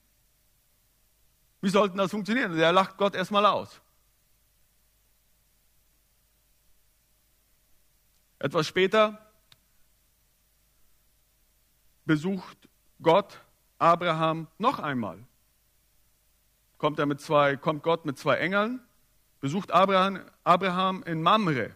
Wie 1.60 1.68
sollten 1.68 1.98
das 1.98 2.12
funktionieren? 2.12 2.56
Der 2.56 2.72
lacht 2.72 2.96
Gott 2.96 3.16
erstmal 3.16 3.44
aus. 3.44 3.80
Etwas 8.38 8.68
später 8.68 9.18
besucht 12.04 12.68
Gott 13.02 13.40
Abraham 13.78 14.46
noch 14.58 14.78
einmal. 14.78 15.18
Kommt, 16.78 17.00
er 17.00 17.06
mit 17.06 17.20
zwei, 17.20 17.56
kommt 17.56 17.82
Gott 17.82 18.04
mit 18.04 18.16
zwei 18.16 18.36
Engeln, 18.36 18.80
besucht 19.40 19.72
Abraham, 19.72 20.20
Abraham 20.44 21.02
in 21.02 21.20
Mamre. 21.20 21.74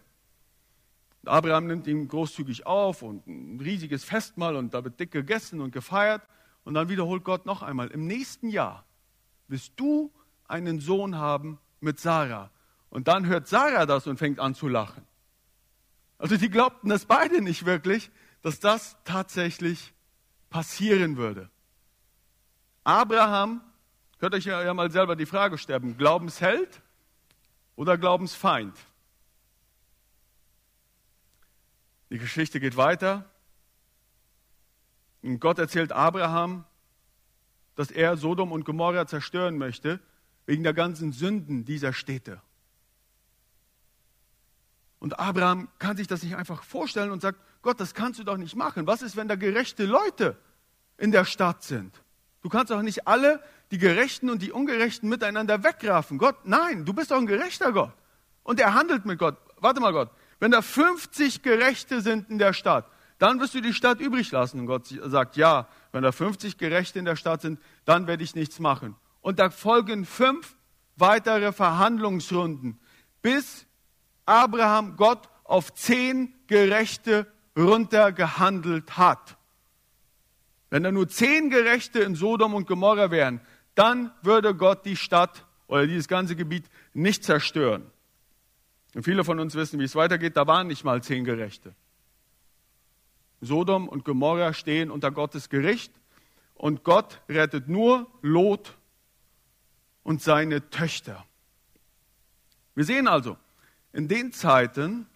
Abraham 1.24 1.66
nimmt 1.66 1.86
ihn 1.86 2.08
großzügig 2.08 2.66
auf 2.66 3.02
und 3.02 3.26
ein 3.26 3.60
riesiges 3.60 4.04
Festmahl 4.04 4.56
und 4.56 4.72
da 4.72 4.84
wird 4.84 4.98
dick 4.98 5.10
gegessen 5.10 5.60
und 5.60 5.72
gefeiert. 5.72 6.22
Und 6.64 6.74
dann 6.74 6.88
wiederholt 6.88 7.24
Gott 7.24 7.46
noch 7.46 7.62
einmal, 7.62 7.88
im 7.88 8.06
nächsten 8.06 8.48
Jahr 8.48 8.84
wirst 9.48 9.72
du 9.76 10.12
einen 10.46 10.80
Sohn 10.80 11.16
haben 11.16 11.58
mit 11.80 11.98
Sarah. 11.98 12.50
Und 12.90 13.08
dann 13.08 13.26
hört 13.26 13.48
Sarah 13.48 13.86
das 13.86 14.06
und 14.06 14.18
fängt 14.18 14.38
an 14.38 14.54
zu 14.54 14.68
lachen. 14.68 15.06
Also 16.18 16.36
die 16.36 16.50
glaubten 16.50 16.88
das 16.88 17.06
beide 17.06 17.40
nicht 17.40 17.64
wirklich, 17.64 18.10
dass 18.42 18.60
das 18.60 18.96
tatsächlich 19.04 19.94
passieren 20.50 21.16
würde. 21.16 21.50
Abraham, 22.84 23.62
könnt 24.18 24.34
euch 24.34 24.44
ja 24.46 24.72
mal 24.74 24.90
selber 24.90 25.16
die 25.16 25.26
Frage 25.26 25.56
stellen, 25.58 25.96
Glaubensheld 25.96 26.82
oder 27.76 27.96
Glaubensfeind? 27.96 28.74
Die 32.10 32.18
Geschichte 32.18 32.60
geht 32.60 32.76
weiter. 32.76 33.24
Und 35.22 35.38
Gott 35.40 35.58
erzählt 35.58 35.92
Abraham, 35.92 36.64
dass 37.76 37.90
er 37.90 38.16
Sodom 38.16 38.52
und 38.52 38.64
Gomorra 38.64 39.06
zerstören 39.06 39.56
möchte, 39.56 40.00
wegen 40.46 40.62
der 40.62 40.74
ganzen 40.74 41.12
Sünden 41.12 41.64
dieser 41.64 41.92
Städte. 41.92 42.42
Und 44.98 45.18
Abraham 45.18 45.68
kann 45.78 45.96
sich 45.96 46.06
das 46.06 46.22
nicht 46.22 46.36
einfach 46.36 46.62
vorstellen 46.62 47.10
und 47.10 47.22
sagt, 47.22 47.40
Gott, 47.62 47.80
das 47.80 47.94
kannst 47.94 48.18
du 48.18 48.24
doch 48.24 48.36
nicht 48.36 48.56
machen. 48.56 48.86
Was 48.86 49.02
ist, 49.02 49.16
wenn 49.16 49.28
da 49.28 49.36
gerechte 49.36 49.86
Leute 49.86 50.36
in 50.98 51.10
der 51.10 51.24
Stadt 51.24 51.62
sind? 51.62 52.02
Du 52.42 52.48
kannst 52.48 52.70
doch 52.70 52.82
nicht 52.82 53.06
alle, 53.06 53.42
die 53.70 53.78
Gerechten 53.78 54.30
und 54.30 54.42
die 54.42 54.52
Ungerechten 54.52 55.08
miteinander 55.08 55.62
wegraffen. 55.62 56.18
Gott, 56.18 56.36
nein, 56.44 56.84
du 56.84 56.92
bist 56.92 57.10
doch 57.10 57.18
ein 57.18 57.26
gerechter 57.26 57.72
Gott. 57.72 57.94
Und 58.42 58.60
er 58.60 58.74
handelt 58.74 59.04
mit 59.06 59.18
Gott. 59.18 59.36
Warte 59.58 59.80
mal, 59.80 59.92
Gott, 59.92 60.10
wenn 60.40 60.50
da 60.50 60.62
50 60.62 61.42
Gerechte 61.42 62.00
sind 62.00 62.28
in 62.30 62.38
der 62.38 62.52
Stadt, 62.52 62.86
dann 63.18 63.38
wirst 63.38 63.54
du 63.54 63.60
die 63.60 63.74
Stadt 63.74 64.00
übrig 64.00 64.32
lassen. 64.32 64.60
Und 64.60 64.66
Gott 64.66 64.86
sagt, 64.86 65.36
ja, 65.36 65.68
wenn 65.92 66.02
da 66.02 66.10
50 66.10 66.56
Gerechte 66.56 66.98
in 66.98 67.04
der 67.04 67.16
Stadt 67.16 67.42
sind, 67.42 67.60
dann 67.84 68.06
werde 68.06 68.24
ich 68.24 68.34
nichts 68.34 68.58
machen. 68.58 68.96
Und 69.20 69.38
da 69.38 69.50
folgen 69.50 70.06
fünf 70.06 70.56
weitere 70.96 71.52
Verhandlungsrunden, 71.52 72.80
bis 73.20 73.66
Abraham 74.24 74.96
Gott 74.96 75.28
auf 75.44 75.74
zehn 75.74 76.34
Gerechte 76.46 77.26
runtergehandelt 77.56 78.96
hat. 78.96 79.36
Wenn 80.70 80.84
da 80.84 80.92
nur 80.92 81.08
zehn 81.08 81.50
Gerechte 81.50 82.00
in 82.00 82.14
Sodom 82.14 82.54
und 82.54 82.66
Gomorra 82.66 83.10
wären, 83.10 83.40
dann 83.74 84.12
würde 84.22 84.54
Gott 84.54 84.86
die 84.86 84.96
Stadt 84.96 85.44
oder 85.66 85.86
dieses 85.86 86.08
ganze 86.08 86.36
Gebiet 86.36 86.66
nicht 86.94 87.24
zerstören. 87.24 87.90
Und 88.94 89.04
viele 89.04 89.24
von 89.24 89.38
uns 89.38 89.54
wissen, 89.54 89.78
wie 89.78 89.84
es 89.84 89.94
weitergeht. 89.94 90.36
Da 90.36 90.46
waren 90.46 90.66
nicht 90.66 90.84
mal 90.84 91.02
zehn 91.02 91.24
Gerechte. 91.24 91.74
Sodom 93.40 93.88
und 93.88 94.04
Gomorra 94.04 94.52
stehen 94.52 94.90
unter 94.90 95.10
Gottes 95.10 95.48
Gericht 95.48 95.92
und 96.54 96.84
Gott 96.84 97.22
rettet 97.28 97.68
nur 97.68 98.10
Lot 98.20 98.76
und 100.02 100.20
seine 100.20 100.68
Töchter. 100.70 101.24
Wir 102.74 102.84
sehen 102.84 103.08
also, 103.08 103.36
in 103.92 104.08
den 104.08 104.32
Zeiten, 104.32 105.06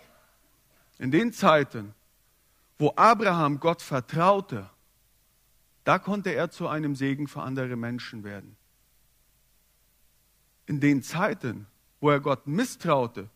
in 0.99 1.11
den 1.11 1.33
Zeiten, 1.33 1.95
wo 2.79 2.93
Abraham 2.97 3.61
Gott 3.61 3.83
vertraute, 3.83 4.71
da 5.85 5.99
konnte 5.99 6.31
er 6.31 6.51
zu 6.51 6.67
einem 6.67 6.97
Segen 6.97 7.29
für 7.29 7.43
andere 7.43 7.77
Menschen 7.77 8.25
werden. 8.25 8.57
In 10.67 10.81
den 10.81 11.03
Zeiten, 11.03 11.67
wo 12.01 12.11
er 12.11 12.21
Gott 12.21 12.47
misstraute, 12.47 13.29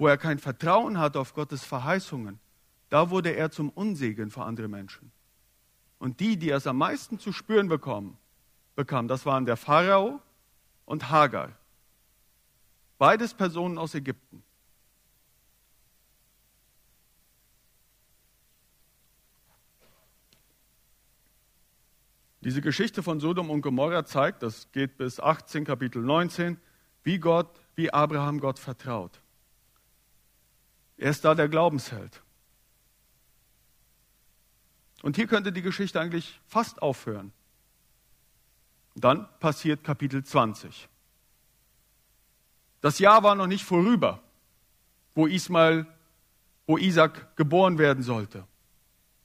wo 0.00 0.06
er 0.08 0.16
kein 0.16 0.38
Vertrauen 0.38 0.98
hat 0.98 1.14
auf 1.14 1.34
Gottes 1.34 1.62
Verheißungen, 1.62 2.40
da 2.88 3.10
wurde 3.10 3.36
er 3.36 3.50
zum 3.50 3.68
Unsegen 3.68 4.30
für 4.30 4.42
andere 4.44 4.66
Menschen. 4.66 5.12
Und 5.98 6.20
die, 6.20 6.38
die 6.38 6.48
es 6.48 6.66
am 6.66 6.78
meisten 6.78 7.18
zu 7.18 7.34
spüren 7.34 7.68
bekommen, 7.68 8.16
bekam, 8.76 9.08
das 9.08 9.26
waren 9.26 9.44
der 9.44 9.58
Pharao 9.58 10.22
und 10.86 11.10
Hagar. 11.10 11.52
Beides 12.96 13.34
Personen 13.34 13.76
aus 13.76 13.94
Ägypten. 13.94 14.42
Diese 22.40 22.62
Geschichte 22.62 23.02
von 23.02 23.20
Sodom 23.20 23.50
und 23.50 23.60
Gomorra 23.60 24.06
zeigt, 24.06 24.42
das 24.42 24.72
geht 24.72 24.96
bis 24.96 25.20
18 25.20 25.66
Kapitel 25.66 26.00
19, 26.00 26.58
wie 27.02 27.18
Gott, 27.18 27.50
wie 27.74 27.92
Abraham 27.92 28.40
Gott 28.40 28.58
vertraut. 28.58 29.20
Er 31.00 31.10
ist 31.10 31.24
da 31.24 31.34
der 31.34 31.48
Glaubensheld. 31.48 32.20
Und 35.00 35.16
hier 35.16 35.26
könnte 35.26 35.50
die 35.50 35.62
Geschichte 35.62 35.98
eigentlich 35.98 36.38
fast 36.46 36.82
aufhören. 36.82 37.32
Dann 38.94 39.26
passiert 39.38 39.82
Kapitel 39.82 40.22
20. 40.22 40.90
Das 42.82 42.98
Jahr 42.98 43.22
war 43.22 43.34
noch 43.34 43.46
nicht 43.46 43.64
vorüber, 43.64 44.22
wo 45.14 45.26
Ismael, 45.26 45.86
wo 46.66 46.76
Isaac 46.76 47.34
geboren 47.34 47.78
werden 47.78 48.02
sollte. 48.02 48.46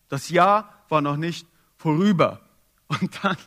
Das 0.08 0.30
Jahr 0.30 0.86
war 0.88 1.02
noch 1.02 1.18
nicht 1.18 1.46
vorüber. 1.76 2.40
Und 2.88 3.22
dann 3.22 3.38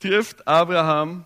trifft 0.00 0.46
Abraham 0.46 1.24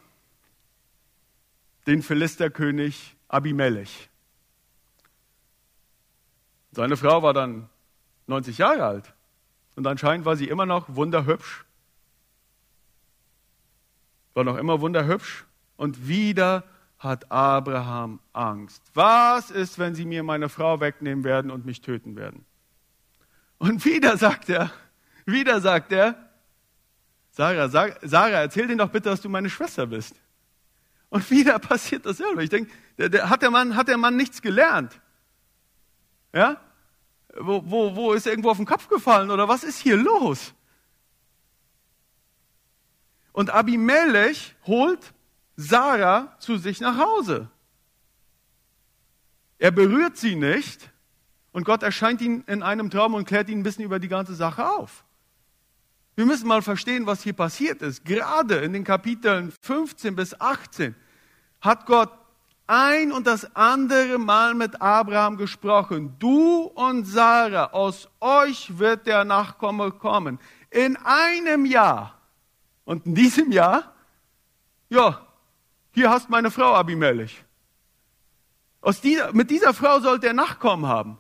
den 1.88 2.01
Philisterkönig 2.01 3.16
Abimelech. 3.27 4.09
Seine 6.73 6.97
Frau 6.97 7.23
war 7.23 7.35
dann 7.35 7.69
90 8.27 8.59
Jahre 8.59 8.85
alt 8.85 9.15
und 9.77 9.87
anscheinend 9.87 10.27
war 10.27 10.37
sie 10.37 10.49
immer 10.49 10.67
noch 10.67 10.95
wunderhübsch. 10.95 11.65
War 14.35 14.45
noch 14.45 14.57
immer 14.57 14.81
wunderhübsch 14.81 15.45
und 15.77 16.09
wieder 16.09 16.65
hat 16.99 17.31
Abraham 17.31 18.21
Angst. 18.33 18.83
Was 18.95 19.51
ist, 19.51 19.79
wenn 19.79 19.95
sie 19.95 20.07
mir 20.07 20.23
meine 20.23 20.49
Frau 20.49 20.81
wegnehmen 20.81 21.25
werden 21.25 21.51
und 21.51 21.67
mich 21.67 21.83
töten 21.83 22.17
werden? 22.17 22.45
Und 23.59 23.85
wieder 23.85 24.17
sagt 24.17 24.49
er, 24.49 24.71
wieder 25.27 25.61
sagt 25.61 25.93
er, 25.93 26.31
Sarah, 27.33 27.69
sag, 27.69 27.99
Sarah, 28.03 28.41
erzähl 28.43 28.67
denen 28.67 28.79
doch 28.79 28.91
bitte, 28.91 29.09
dass 29.09 29.21
du 29.21 29.29
meine 29.29 29.51
Schwester 29.51 29.87
bist. 29.87 30.15
Und 31.09 31.31
wieder 31.31 31.59
passiert 31.59 32.07
das 32.07 32.19
selber. 32.19 32.43
Ich 32.43 32.51
denke, 32.51 32.71
der, 32.99 33.09
der, 33.09 33.31
hat, 33.31 33.43
der 33.43 33.51
Mann, 33.51 33.77
hat 33.77 33.89
der 33.89 33.99
Mann 33.99 34.17
nichts 34.17 34.41
gelernt? 34.41 35.01
Ja? 36.33 36.61
Wo, 37.37 37.62
wo, 37.64 37.97
wo 37.97 38.12
ist 38.12 38.27
irgendwo 38.27 38.51
auf 38.51 38.57
den 38.59 38.66
Kopf 38.66 38.88
gefallen 38.88 39.31
oder 39.31 39.49
was 39.49 39.64
ist 39.64 39.79
hier 39.79 39.97
los? 39.97 40.55
Und 43.33 43.51
Abimelech 43.51 44.55
holt 44.66 45.14
Sarah 45.57 46.37
zu 46.38 46.59
sich 46.59 46.81
nach 46.81 46.99
Hause. 46.99 47.51
Er 49.59 49.71
berührt 49.71 50.16
sie 50.16 50.35
nicht 50.35 50.90
und 51.53 51.64
Gott 51.64 51.83
erscheint 51.83 52.21
ihm 52.21 52.45
in 52.47 52.62
einem 52.62 52.90
Traum 52.90 53.14
und 53.14 53.27
klärt 53.27 53.49
ihn 53.49 53.61
ein 53.61 53.62
bisschen 53.62 53.85
über 53.85 53.99
die 53.99 54.09
ganze 54.09 54.35
Sache 54.35 54.68
auf. 54.68 55.05
Wir 56.14 56.27
müssen 56.27 56.47
mal 56.47 56.62
verstehen, 56.62 57.07
was 57.07 57.23
hier 57.23 57.33
passiert 57.33 57.81
ist. 57.81 58.05
Gerade 58.05 58.57
in 58.57 58.75
den 58.75 58.85
Kapiteln 58.85 59.51
15 59.62 60.14
bis 60.14 60.38
18 60.38 60.95
hat 61.61 61.87
Gott 61.87 62.11
ein 62.66 63.12
und 63.12 63.27
das 63.27 63.55
andere 63.57 64.18
Mal 64.18 64.55
mit 64.55 64.81
Abraham 64.81 65.37
gesprochen. 65.37 66.16
Du 66.18 66.62
und 66.62 67.05
Sarah, 67.05 67.66
aus 67.72 68.09
euch 68.20 68.79
wird 68.79 69.07
der 69.07 69.25
Nachkomme 69.25 69.90
kommen. 69.90 70.38
In 70.70 70.96
einem 70.96 71.66
Jahr. 71.66 72.18
Und 72.85 73.07
in 73.07 73.14
diesem 73.14 73.53
Jahr, 73.53 73.92
ja, 74.88 75.27
hier 75.92 76.11
hast 76.11 76.31
meine 76.31 76.51
Frau 76.51 76.75
Abimelech. 76.75 77.44
Dieser, 79.03 79.33
mit 79.33 79.51
dieser 79.51 79.75
Frau 79.75 80.01
sollte 80.01 80.29
er 80.29 80.33
Nachkommen 80.33 80.87
haben. 80.87 81.18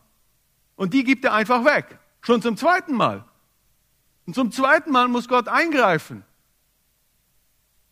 Und 0.74 0.94
die 0.94 1.04
gibt 1.04 1.24
er 1.24 1.34
einfach 1.34 1.64
weg. 1.64 1.98
Schon 2.22 2.42
zum 2.42 2.56
zweiten 2.56 2.94
Mal. 2.94 3.24
Und 4.26 4.34
zum 4.34 4.50
zweiten 4.50 4.90
Mal 4.90 5.08
muss 5.08 5.28
Gott 5.28 5.48
eingreifen. 5.48 6.24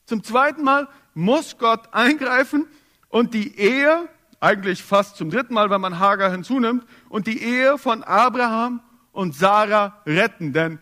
Zum 0.06 0.24
zweiten 0.24 0.64
Mal 0.64 0.88
muss 1.14 1.58
Gott 1.58 1.92
eingreifen 1.92 2.66
und 3.10 3.34
die 3.34 3.58
Ehe, 3.58 4.08
eigentlich 4.40 4.82
fast 4.82 5.16
zum 5.16 5.30
dritten 5.30 5.52
Mal, 5.52 5.68
wenn 5.68 5.80
man 5.80 5.98
Hagar 5.98 6.30
hinzunimmt, 6.30 6.86
und 7.10 7.26
die 7.26 7.42
Ehe 7.42 7.76
von 7.76 8.02
Abraham 8.02 8.80
und 9.12 9.34
Sarah 9.34 10.00
retten. 10.06 10.54
Denn 10.54 10.78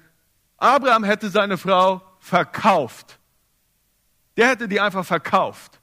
Abraham 0.59 1.03
hätte 1.03 1.31
seine 1.31 1.59
Frau 1.59 2.03
verkauft. 2.21 3.19
Der 4.37 4.51
hätte 4.51 4.69
die 4.69 4.81
einfach 4.81 5.05
verkauft. 5.05 5.81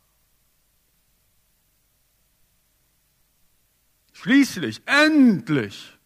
Schließlich, 4.13 4.81
endlich, 4.85 5.97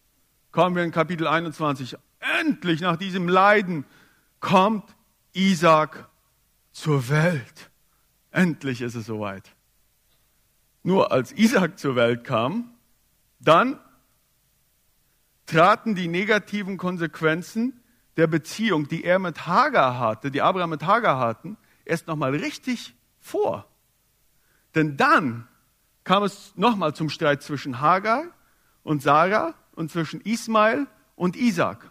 kommen 0.50 0.74
wir 0.74 0.82
in 0.82 0.90
Kapitel 0.90 1.28
21, 1.28 1.96
endlich 2.40 2.80
nach 2.80 2.96
diesem 2.96 3.28
Leiden 3.28 3.84
kommt 4.40 4.96
Isaac 5.32 6.08
zur 6.72 7.08
Welt. 7.08 7.70
Endlich 8.32 8.80
ist 8.80 8.94
es 8.94 9.06
soweit. 9.06 9.54
Nur 10.82 11.12
als 11.12 11.32
Isaac 11.32 11.78
zur 11.78 11.96
Welt 11.96 12.24
kam, 12.24 12.74
dann 13.38 13.78
traten 15.46 15.94
die 15.94 16.08
negativen 16.08 16.76
Konsequenzen 16.76 17.80
der 18.16 18.26
Beziehung, 18.26 18.88
die 18.88 19.04
er 19.04 19.18
mit 19.18 19.46
Hagar 19.46 19.98
hatte, 19.98 20.30
die 20.30 20.42
Abraham 20.42 20.70
mit 20.70 20.84
Hagar 20.84 21.18
hatten, 21.18 21.56
erst 21.84 22.06
nochmal 22.06 22.34
richtig 22.34 22.94
vor. 23.18 23.66
Denn 24.74 24.96
dann 24.96 25.48
kam 26.04 26.22
es 26.22 26.52
nochmal 26.56 26.94
zum 26.94 27.10
Streit 27.10 27.42
zwischen 27.42 27.80
Hagar 27.80 28.24
und 28.82 29.02
Sarah 29.02 29.54
und 29.74 29.90
zwischen 29.90 30.20
Ismael 30.20 30.86
und 31.16 31.36
Isaac. 31.36 31.90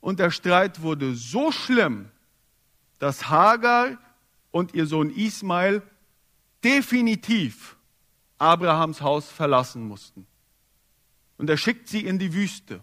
Und 0.00 0.20
der 0.20 0.30
Streit 0.30 0.82
wurde 0.82 1.14
so 1.14 1.50
schlimm, 1.50 2.10
dass 2.98 3.28
Hagar 3.28 3.98
und 4.50 4.74
ihr 4.74 4.86
Sohn 4.86 5.10
Ismael 5.10 5.82
definitiv 6.62 7.75
Abrahams 8.38 9.00
Haus 9.00 9.30
verlassen 9.30 9.86
mussten. 9.86 10.26
Und 11.38 11.50
er 11.50 11.56
schickt 11.56 11.88
sie 11.88 12.04
in 12.04 12.18
die 12.18 12.32
Wüste. 12.32 12.82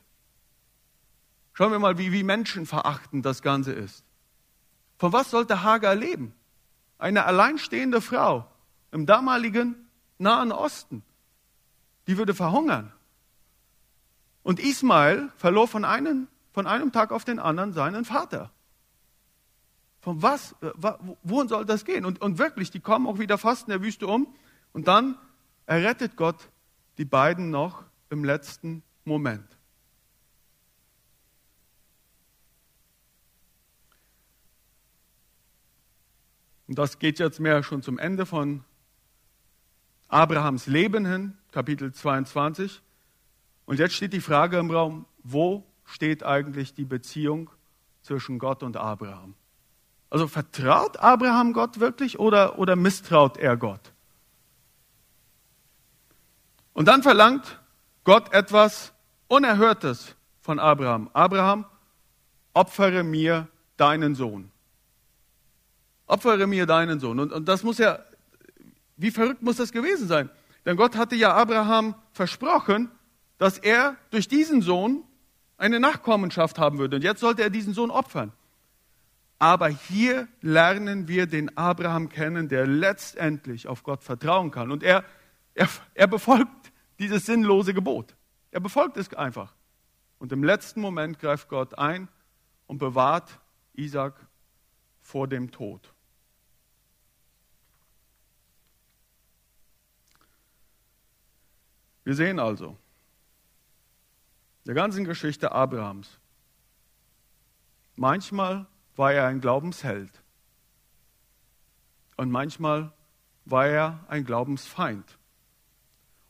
Schauen 1.54 1.72
wir 1.72 1.80
mal, 1.80 1.98
wie, 1.98 2.12
wie 2.12 2.24
menschenverachtend 2.24 3.26
das 3.26 3.42
Ganze 3.42 3.74
ist. 3.74 4.04
Von 4.98 5.14
was 5.14 5.32
sollte 5.32 5.64
Hagar 5.64 5.96
leben? 5.96 6.34
Eine 6.98 7.26
alleinstehende 7.26 8.02
Frau 8.02 8.48
im 8.92 9.06
damaligen 9.06 9.76
Nahen 10.18 10.52
Osten. 10.52 11.04
Die 12.08 12.18
würde 12.18 12.34
verhungern. 12.34 12.92
Und 14.44 14.60
Ismael 14.60 15.32
verlor 15.38 15.68
von 15.68 15.86
einem, 15.86 16.28
von 16.52 16.68
einem 16.68 16.92
Tag 16.92 17.12
auf 17.12 17.24
den 17.24 17.40
anderen 17.40 17.74
seinen 17.74 18.06
Vater. 18.06 18.52
Von 20.02 20.22
was, 20.22 20.56
wohin 21.24 21.48
soll 21.48 21.66
das 21.66 21.86
gehen? 21.86 22.06
Und, 22.06 22.22
und 22.22 22.38
wirklich, 22.38 22.72
die 22.72 22.82
kommen 22.82 23.08
auch 23.08 23.20
wieder 23.20 23.38
fast 23.38 23.68
in 23.68 23.70
der 23.70 23.82
Wüste 23.82 24.06
um. 24.06 24.28
Und 24.74 24.88
dann 24.88 25.18
errettet 25.66 26.16
Gott 26.16 26.50
die 26.98 27.06
beiden 27.06 27.50
noch 27.50 27.84
im 28.10 28.24
letzten 28.24 28.84
Moment. 29.06 29.58
Und 36.68 36.80
das 36.80 37.00
geht 37.00 37.20
jetzt 37.20 37.40
mehr 37.40 37.62
schon 37.64 37.82
zum 37.82 38.00
Ende 38.00 38.26
von 38.26 38.64
Abrahams 40.08 40.68
Leben 40.68 41.06
hin, 41.06 41.38
Kapitel 41.52 41.94
22. 41.94 42.82
Und 43.66 43.80
jetzt 43.80 43.96
steht 43.96 44.14
die 44.14 44.22
Frage 44.22 44.58
im 44.58 44.72
Raum, 44.72 45.06
wo 45.24 45.66
steht 45.86 46.24
eigentlich 46.24 46.74
die 46.74 46.86
Beziehung 46.86 47.50
zwischen 48.02 48.40
Gott 48.40 48.64
und 48.64 48.78
Abraham? 48.78 49.36
Also 50.10 50.28
vertraut 50.28 50.98
Abraham 50.98 51.54
Gott 51.54 51.80
wirklich 51.80 52.20
oder, 52.20 52.60
oder 52.60 52.76
misstraut 52.76 53.38
er 53.38 53.58
Gott? 53.58 53.93
Und 56.74 56.88
dann 56.88 57.04
verlangt 57.04 57.60
Gott 58.04 58.34
etwas 58.34 58.94
Unerhörtes 59.28 60.16
von 60.42 60.60
Abraham. 60.60 61.10
Abraham, 61.14 61.66
opfere 62.54 63.04
mir 63.04 63.48
deinen 63.78 64.16
Sohn. 64.16 64.52
Opfere 66.06 66.48
mir 66.48 66.66
deinen 66.66 67.00
Sohn. 67.00 67.20
Und, 67.20 67.32
und 67.32 67.48
das 67.48 67.64
muss 67.64 67.78
ja, 67.78 68.00
wie 68.98 69.12
verrückt 69.12 69.42
muss 69.42 69.58
das 69.58 69.72
gewesen 69.72 70.08
sein? 70.08 70.30
Denn 70.66 70.78
Gott 70.78 70.96
hatte 70.96 71.16
ja 71.16 71.34
Abraham 71.34 71.96
versprochen, 72.12 72.92
dass 73.38 73.58
er 73.58 73.96
durch 74.12 74.28
diesen 74.28 74.62
Sohn 74.62 75.04
eine 75.58 75.80
Nachkommenschaft 75.80 76.60
haben 76.60 76.78
würde. 76.78 76.98
Und 76.98 77.02
jetzt 77.04 77.22
sollte 77.22 77.42
er 77.42 77.50
diesen 77.50 77.74
Sohn 77.74 77.92
opfern. 77.92 78.32
Aber 79.40 79.68
hier 79.68 80.28
lernen 80.42 81.08
wir 81.08 81.26
den 81.28 81.58
Abraham 81.58 82.10
kennen, 82.10 82.48
der 82.48 82.66
letztendlich 82.66 83.68
auf 83.68 83.84
Gott 83.84 84.04
vertrauen 84.04 84.52
kann. 84.52 84.72
Und 84.72 84.84
er, 84.84 85.04
er, 85.54 85.68
er 85.94 86.08
befolgt 86.08 86.63
dieses 87.00 87.26
sinnlose 87.26 87.74
Gebot. 87.74 88.16
Er 88.52 88.60
befolgt 88.60 88.98
es 88.98 89.14
einfach. 89.14 89.56
Und 90.20 90.32
im 90.32 90.44
letzten 90.44 90.80
Moment 90.80 91.20
greift 91.20 91.50
Gott 91.50 91.78
ein 91.78 92.08
und 92.68 92.78
bewahrt 92.78 93.40
Isaac 93.74 94.16
vor 95.02 95.28
dem 95.28 95.52
Tod. 95.52 95.94
Wir 102.04 102.16
sehen 102.16 102.40
also, 102.40 102.78
der 104.66 104.74
ganzen 104.74 105.06
Geschichte 105.06 105.52
Abrahams, 105.52 106.20
manchmal 107.96 108.68
war 108.96 109.14
er 109.14 109.28
ein 109.28 109.42
Glaubensheld 109.42 110.22
und 112.18 112.30
manchmal 112.30 112.94
war 113.46 113.68
er 113.68 114.06
ein 114.08 114.26
Glaubensfeind. 114.26 115.18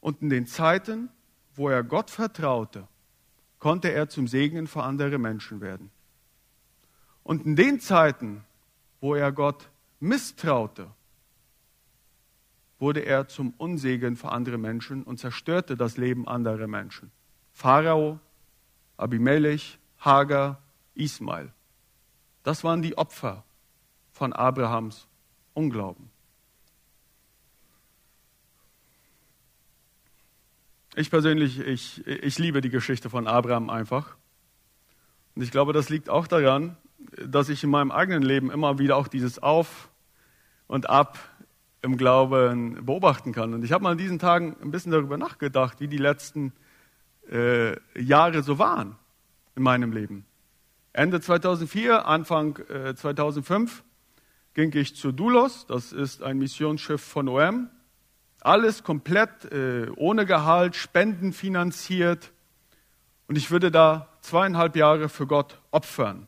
Und 0.04 0.22
in 0.22 0.30
den 0.30 0.46
Zeiten, 0.48 1.08
wo 1.56 1.70
er 1.70 1.82
Gott 1.82 2.12
vertraute, 2.12 2.90
konnte 3.58 3.88
er 3.94 4.10
zum 4.10 4.28
Segen 4.28 4.68
für 4.68 4.84
andere 4.84 5.18
Menschen 5.18 5.62
werden. 5.62 5.92
Und 7.24 7.46
in 7.46 7.56
den 7.56 7.80
Zeiten, 7.80 8.44
wo 9.00 9.16
er 9.16 9.32
Gott 9.32 9.70
misstraute, 10.02 10.92
wurde 12.80 13.00
er 13.06 13.30
zum 13.30 13.54
Unsegen 13.58 14.18
für 14.18 14.30
andere 14.30 14.58
Menschen 14.58 15.04
und 15.04 15.20
zerstörte 15.20 15.78
das 15.78 15.96
Leben 15.96 16.28
anderer 16.28 16.68
Menschen. 16.68 17.10
Pharao, 17.54 18.20
Abimelech, 18.98 19.80
Hagar, 20.00 20.62
Ismael. 20.96 21.54
Das 22.44 22.66
waren 22.66 22.82
die 22.82 22.98
Opfer 22.98 23.46
von 24.12 24.34
Abrahams 24.34 25.08
Unglauben. 25.54 26.10
Ich 30.96 31.10
persönlich, 31.10 31.60
ich, 31.60 32.06
ich 32.06 32.38
liebe 32.38 32.62
die 32.62 32.70
Geschichte 32.70 33.10
von 33.10 33.26
Abraham 33.26 33.72
einfach. 33.72 34.16
Und 35.36 35.42
ich 35.42 35.50
glaube, 35.50 35.74
das 35.74 35.90
liegt 35.90 36.08
auch 36.08 36.28
daran, 36.28 36.78
dass 37.26 37.50
ich 37.50 37.64
in 37.64 37.72
meinem 37.72 37.90
eigenen 37.90 38.22
Leben 38.22 38.52
immer 38.52 38.78
wieder 38.78 38.96
auch 38.96 39.08
dieses 39.08 39.42
Auf 39.42 39.90
und 40.68 40.92
Ab 40.92 41.18
im 41.82 41.98
Glauben 41.98 42.86
beobachten 42.86 43.32
kann. 43.32 43.56
Und 43.56 43.64
ich 43.64 43.72
habe 43.72 43.84
mal 43.84 43.94
in 43.94 43.98
diesen 43.98 44.20
Tagen 44.20 44.56
ein 44.62 44.70
bisschen 44.70 44.92
darüber 44.92 45.18
nachgedacht, 45.18 45.82
wie 45.82 45.88
die 45.88 45.98
letzten 45.98 46.54
äh, 47.32 47.76
Jahre 48.00 48.44
so 48.44 48.60
waren 48.60 48.96
in 49.56 49.64
meinem 49.64 49.94
Leben. 49.94 50.26
Ende 50.94 51.22
2004, 51.22 52.06
Anfang 52.06 52.60
äh, 52.70 52.94
2005 52.94 53.84
ging 54.54 54.72
ich 54.76 54.96
zu 54.96 55.12
Dulos, 55.12 55.66
das 55.66 55.92
ist 55.92 56.22
ein 56.22 56.38
Missionsschiff 56.38 57.02
von 57.02 57.28
OM, 57.28 57.72
Alles 58.44 58.84
komplett 58.84 59.46
äh, 59.52 59.90
ohne 59.96 60.26
Gehalt, 60.26 60.76
Spenden 60.76 61.34
finanziert. 61.34 62.32
Und 63.28 63.38
ich 63.38 63.52
würde 63.52 63.72
da 63.72 64.10
zweieinhalb 64.22 64.76
Jahre 64.76 65.10
für 65.10 65.28
Gott 65.28 65.60
opfern. 65.72 66.28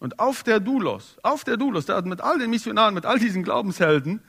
Und 0.00 0.20
auf 0.20 0.42
der 0.42 0.60
Dulos, 0.60 1.18
auf 1.22 1.44
der 1.44 1.56
Dulos, 1.56 1.86
da 1.86 2.00
mit 2.02 2.20
all 2.20 2.38
den 2.38 2.50
Missionaren, 2.50 2.94
mit 2.94 3.04
all 3.04 3.18
diesen 3.18 3.42
Glaubenshelden, 3.42 4.22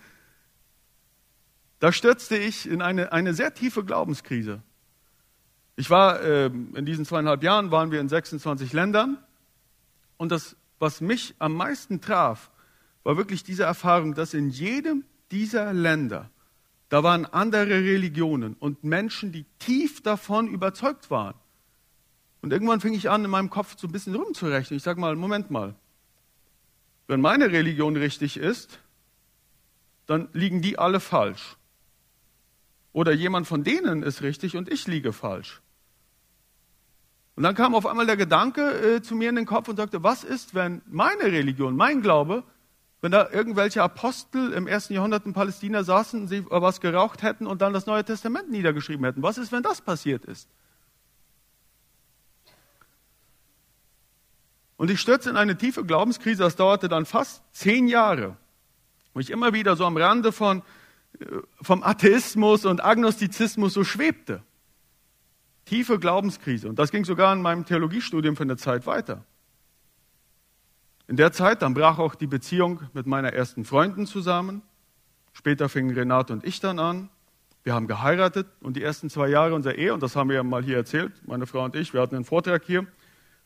da 1.80 1.92
stürzte 1.92 2.38
ich 2.38 2.70
in 2.70 2.82
eine, 2.82 3.14
eine 3.14 3.34
sehr 3.34 3.54
tiefe 3.54 3.86
Glaubenskrise. 3.86 4.62
Ich 5.78 5.90
war, 5.90 6.22
äh, 6.22 6.48
in 6.48 6.86
diesen 6.86 7.06
zweieinhalb 7.06 7.42
Jahren 7.42 7.72
waren 7.72 7.92
wir 7.92 8.02
in 8.02 8.10
26 8.10 8.74
Ländern. 8.74 9.18
Und 10.18 10.32
das, 10.32 10.58
was 10.80 11.00
mich 11.00 11.36
am 11.40 11.54
meisten 11.54 12.02
traf, 12.02 12.50
war 13.04 13.16
wirklich 13.16 13.44
diese 13.44 13.64
Erfahrung, 13.64 14.14
dass 14.14 14.34
in 14.34 14.50
jedem 14.50 15.06
dieser 15.32 15.72
Länder, 15.72 16.30
da 16.90 17.04
waren 17.04 17.26
andere 17.26 17.70
Religionen 17.70 18.56
und 18.56 18.84
Menschen, 18.84 19.32
die 19.32 19.46
tief 19.60 20.02
davon 20.02 20.48
überzeugt 20.48 21.12
waren. 21.12 21.36
Und 22.42 22.52
irgendwann 22.52 22.82
fing 22.82 22.94
ich 22.94 23.10
an, 23.10 23.24
in 23.26 23.32
meinem 23.32 23.50
Kopf 23.50 23.76
so 23.78 23.88
ein 23.88 23.92
bisschen 23.92 24.16
rumzurechnen. 24.16 24.78
Ich 24.78 24.84
sage 24.84 25.00
mal, 25.00 25.16
Moment 25.16 25.52
mal, 25.52 25.76
wenn 27.08 27.22
meine 27.22 27.52
Religion 27.52 27.96
richtig 27.96 28.38
ist, 28.38 28.80
dann 30.08 30.30
liegen 30.34 30.62
die 30.62 30.80
alle 30.80 31.00
falsch. 31.00 31.58
Oder 32.94 33.14
jemand 33.14 33.48
von 33.48 33.64
denen 33.64 34.02
ist 34.02 34.22
richtig 34.24 34.58
und 34.58 34.70
ich 34.70 34.88
liege 34.88 35.14
falsch. 35.14 35.62
Und 37.36 37.44
dann 37.44 37.56
kam 37.56 37.76
auf 37.76 37.86
einmal 37.86 38.06
der 38.06 38.18
Gedanke 38.18 38.96
äh, 38.96 39.02
zu 39.02 39.16
mir 39.16 39.30
in 39.30 39.36
den 39.36 39.46
Kopf 39.46 39.68
und 39.68 39.78
sagte, 39.78 40.04
was 40.04 40.24
ist, 40.24 40.56
wenn 40.56 40.82
meine 40.88 41.24
Religion, 41.24 41.76
mein 41.76 42.02
Glaube, 42.02 42.44
wenn 43.02 43.12
da 43.12 43.30
irgendwelche 43.30 43.82
Apostel 43.82 44.52
im 44.52 44.68
ersten 44.68 44.94
Jahrhundert 44.94 45.26
in 45.26 45.34
Palästina 45.34 45.84
saßen, 45.84 46.28
sie 46.28 46.46
was 46.50 46.82
geraucht 46.82 47.24
hätten 47.24 47.48
und 47.48 47.62
dann 47.62 47.72
das 47.72 47.86
Neue 47.86 48.04
Testament 48.04 48.52
niedergeschrieben 48.52 49.06
hätten. 49.06 49.24
Was 49.24 49.38
ist, 49.38 49.52
wenn 49.52 49.64
das 49.64 49.82
passiert 49.82 50.26
ist? 50.26 50.50
Und 54.76 54.90
ich 54.90 55.00
stürzte 55.00 55.30
in 55.30 55.38
eine 55.38 55.58
tiefe 55.58 55.84
Glaubenskrise, 55.84 56.44
das 56.44 56.56
dauerte 56.56 56.88
dann 56.88 57.06
fast 57.06 57.44
zehn 57.52 57.88
Jahre, 57.88 58.38
wo 59.14 59.20
ich 59.20 59.30
immer 59.30 59.54
wieder 59.54 59.76
so 59.76 59.86
am 59.86 59.98
Rande 59.98 60.32
von, 60.32 60.62
äh, 61.20 61.26
vom 61.62 61.84
Atheismus 61.84 62.66
und 62.66 62.84
Agnostizismus 62.84 63.74
so 63.74 63.84
schwebte. 63.84 64.42
Tiefe 65.66 66.00
Glaubenskrise. 66.00 66.68
Und 66.68 66.80
das 66.80 66.92
ging 66.92 67.06
sogar 67.06 67.34
in 67.34 67.42
meinem 67.42 67.66
Theologiestudium 67.66 68.36
für 68.36 68.44
eine 68.44 68.58
Zeit 68.58 68.88
weiter. 68.88 69.26
In 71.10 71.18
der 71.18 71.32
Zeit, 71.32 71.64
dann 71.64 71.74
brach 71.74 71.98
auch 71.98 72.14
die 72.14 72.28
Beziehung 72.28 72.82
mit 72.94 73.08
meiner 73.08 73.34
ersten 73.34 73.66
Freundin 73.66 74.06
zusammen. 74.06 74.62
Später 75.34 75.68
fingen 75.68 75.96
Renate 75.96 76.32
und 76.34 76.46
ich 76.46 76.60
dann 76.60 76.78
an. 76.78 77.10
Wir 77.64 77.74
haben 77.74 77.88
geheiratet 77.88 78.46
und 78.62 78.78
die 78.78 78.84
ersten 78.84 79.10
zwei 79.10 79.28
Jahre 79.28 79.56
unserer 79.56 79.74
Ehe, 79.74 79.92
und 79.92 80.04
das 80.04 80.16
haben 80.16 80.30
wir 80.30 80.36
ja 80.36 80.44
mal 80.44 80.62
hier 80.62 80.78
erzählt, 80.78 81.12
meine 81.26 81.48
Frau 81.48 81.64
und 81.64 81.76
ich, 81.76 81.96
wir 81.96 82.02
hatten 82.02 82.14
einen 82.14 82.26
Vortrag 82.26 82.64
hier, 82.64 82.86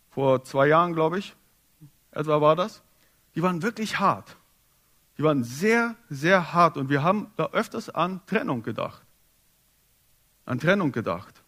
vor 0.10 0.44
zwei 0.44 0.68
Jahren, 0.68 0.92
glaube 0.92 1.20
ich, 1.20 1.38
etwa 2.12 2.42
war 2.42 2.58
das, 2.58 2.84
die 3.34 3.42
waren 3.42 3.62
wirklich 3.62 3.98
hart. 3.98 4.36
Die 5.18 5.24
waren 5.24 5.46
sehr, 5.46 5.96
sehr 6.10 6.52
hart 6.52 6.76
und 6.76 6.90
wir 6.90 7.02
haben 7.02 7.32
da 7.38 7.46
öfters 7.54 7.90
an 7.90 8.20
Trennung 8.26 8.64
gedacht. 8.64 9.04
An 10.44 10.60
Trennung 10.60 10.92
gedacht. 10.92 11.42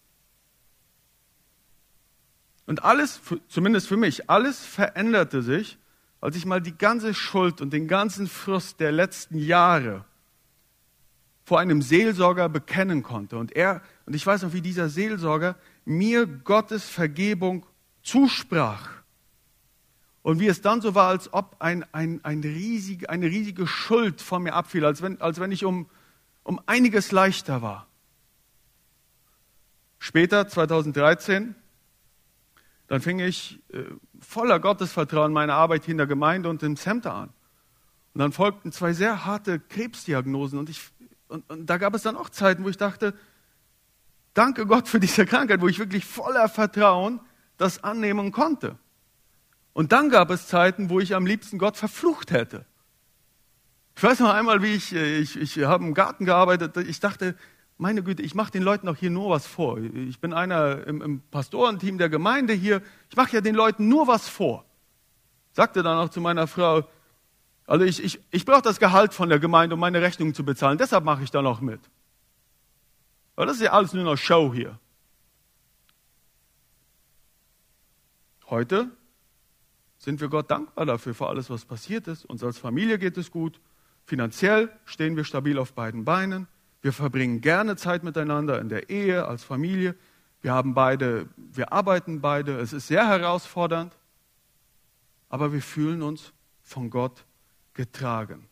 Und 2.68 2.86
alles, 2.86 3.20
zumindest 3.50 3.90
für 3.90 3.98
mich, 3.98 4.30
alles 4.30 4.64
veränderte 4.64 5.42
sich, 5.42 5.78
als 6.26 6.36
ich 6.36 6.48
mal 6.48 6.60
die 6.60 6.76
ganze 6.76 7.14
Schuld 7.14 7.62
und 7.62 7.72
den 7.72 7.88
ganzen 7.88 8.28
Frust 8.28 8.80
der 8.80 8.92
letzten 8.92 9.38
Jahre 9.38 10.06
vor 11.44 11.60
einem 11.60 11.84
Seelsorger 11.84 12.50
bekennen 12.50 13.04
konnte. 13.04 13.38
Und 13.38 13.56
er, 13.56 13.84
und 14.08 14.16
ich 14.16 14.26
weiß 14.26 14.42
noch, 14.42 14.52
wie 14.52 14.62
dieser 14.62 14.90
Seelsorger 14.90 15.56
mir 15.86 16.26
Gottes 16.26 16.84
Vergebung 16.84 17.68
zusprach. 18.02 18.90
Und 20.24 20.40
wie 20.40 20.48
es 20.48 20.62
dann 20.62 20.82
so 20.82 20.96
war, 20.96 21.10
als 21.10 21.32
ob 21.32 21.58
ein, 21.60 21.86
ein, 21.94 22.20
ein 22.26 22.42
riesig, 22.42 23.08
eine 23.08 23.28
riesige 23.28 23.68
Schuld 23.68 24.20
von 24.20 24.42
mir 24.42 24.56
abfiel, 24.56 24.84
als 24.84 25.04
wenn, 25.04 25.22
als 25.22 25.40
wenn 25.40 25.52
ich 25.52 25.64
um, 25.64 25.88
um 26.42 26.60
einiges 26.66 27.12
leichter 27.12 27.62
war. 27.62 27.86
Später, 30.00 30.48
2013, 30.48 31.54
dann 32.88 33.02
fing 33.02 33.20
ich 33.20 33.60
äh, 33.72 33.84
voller 34.26 34.60
Gottesvertrauen 34.60 35.32
meine 35.32 35.54
Arbeit 35.54 35.88
in 35.88 35.98
der 35.98 36.08
Gemeinde 36.08 36.50
und 36.50 36.64
im 36.64 36.76
Center 36.76 37.14
an. 37.14 37.30
Und 38.14 38.20
dann 38.20 38.32
folgten 38.32 38.72
zwei 38.72 38.94
sehr 38.94 39.26
harte 39.26 39.60
Krebsdiagnosen. 39.60 40.58
Und, 40.58 40.70
ich, 40.70 40.82
und, 41.28 41.50
und 41.50 41.66
da 41.70 41.78
gab 41.78 41.94
es 41.94 42.04
dann 42.04 42.16
auch 42.16 42.30
Zeiten, 42.30 42.64
wo 42.64 42.70
ich 42.70 42.78
dachte, 42.78 43.14
danke 44.34 44.66
Gott 44.66 44.88
für 44.88 45.00
diese 45.00 45.26
Krankheit, 45.26 45.62
wo 45.62 45.68
ich 45.68 45.80
wirklich 45.80 46.06
voller 46.06 46.48
Vertrauen 46.50 47.20
das 47.58 47.84
annehmen 47.84 48.32
konnte. 48.32 48.78
Und 49.74 49.92
dann 49.92 50.10
gab 50.10 50.30
es 50.30 50.48
Zeiten, 50.48 50.90
wo 50.90 51.00
ich 51.00 51.16
am 51.16 51.26
liebsten 51.26 51.58
Gott 51.58 51.76
verflucht 51.76 52.32
hätte. 52.32 52.66
Ich 53.98 54.04
weiß 54.04 54.20
noch 54.20 54.34
einmal, 54.34 54.62
wie 54.62 54.74
ich, 54.74 54.94
äh, 54.94 55.18
ich, 55.20 55.38
ich 55.38 55.64
habe 55.64 55.84
im 55.86 55.94
Garten 55.94 56.26
gearbeitet, 56.26 56.76
ich 56.78 57.00
dachte, 57.00 57.36
meine 57.78 58.04
Güte, 58.04 58.22
ich 58.22 58.36
mache 58.36 58.52
den 58.52 58.64
Leuten 58.64 58.88
auch 58.88 58.96
hier 58.96 59.10
nur 59.10 59.30
was 59.30 59.46
vor. 59.46 59.78
Ich 59.80 60.20
bin 60.20 60.34
einer 60.34 60.88
im, 60.88 61.02
im 61.02 61.22
Pastorenteam 61.32 61.98
der 61.98 62.10
Gemeinde 62.10 62.54
hier, 62.54 62.82
ich 63.10 63.18
mache 63.18 63.34
ja 63.34 63.42
den 63.42 63.56
Leuten 63.56 63.90
nur 63.90 64.08
was 64.08 64.30
vor. 64.30 64.66
Sagte 65.52 65.84
dann 65.84 65.98
auch 65.98 66.10
zu 66.10 66.22
meiner 66.22 66.48
Frau, 66.48 66.88
also 67.68 67.86
ich, 67.86 68.04
ich, 68.04 68.20
ich 68.32 68.46
brauche 68.46 68.62
das 68.62 68.80
Gehalt 68.80 69.14
von 69.14 69.30
der 69.30 69.40
Gemeinde, 69.40 69.76
um 69.76 69.80
meine 69.80 70.02
Rechnungen 70.02 70.34
zu 70.34 70.46
bezahlen, 70.46 70.78
deshalb 70.78 71.04
mache 71.04 71.24
ich 71.24 71.32
da 71.32 71.42
noch 71.42 71.62
mit. 71.62 71.82
Aber 73.36 73.46
das 73.46 73.58
ist 73.58 73.64
ja 73.64 73.72
alles 73.72 73.94
nur 73.94 74.04
noch 74.04 74.18
Show 74.18 74.54
hier. 74.54 74.80
Heute 78.50 78.92
sind 79.98 80.22
wir 80.22 80.30
Gott 80.30 80.52
dankbar 80.52 80.86
dafür, 80.86 81.14
für 81.14 81.28
alles, 81.28 81.50
was 81.50 81.66
passiert 81.66 82.08
ist. 82.08 82.26
Uns 82.26 82.44
als 82.44 82.58
Familie 82.58 83.00
geht 83.00 83.18
es 83.18 83.32
gut. 83.32 83.60
Finanziell 84.06 84.70
stehen 84.86 85.16
wir 85.18 85.24
stabil 85.24 85.58
auf 85.58 85.74
beiden 85.74 86.06
Beinen. 86.06 86.48
Wir 86.86 86.94
verbringen 86.94 87.42
gerne 87.42 87.78
Zeit 87.78 88.04
miteinander 88.04 88.62
in 88.62 88.70
der 88.70 88.92
Ehe, 88.92 89.26
als 89.26 89.44
Familie. 89.44 89.96
Wir 90.44 90.54
haben 90.54 90.76
beide, 90.76 91.28
wir 91.36 91.74
arbeiten 91.74 92.22
beide. 92.22 92.60
Es 92.60 92.74
ist 92.74 92.86
sehr 92.86 93.08
herausfordernd. 93.08 93.98
Aber 95.28 95.52
wir 95.52 95.64
fühlen 95.64 96.04
uns 96.04 96.32
von 96.62 96.92
Gott 96.92 97.26
getragen. 97.74 98.48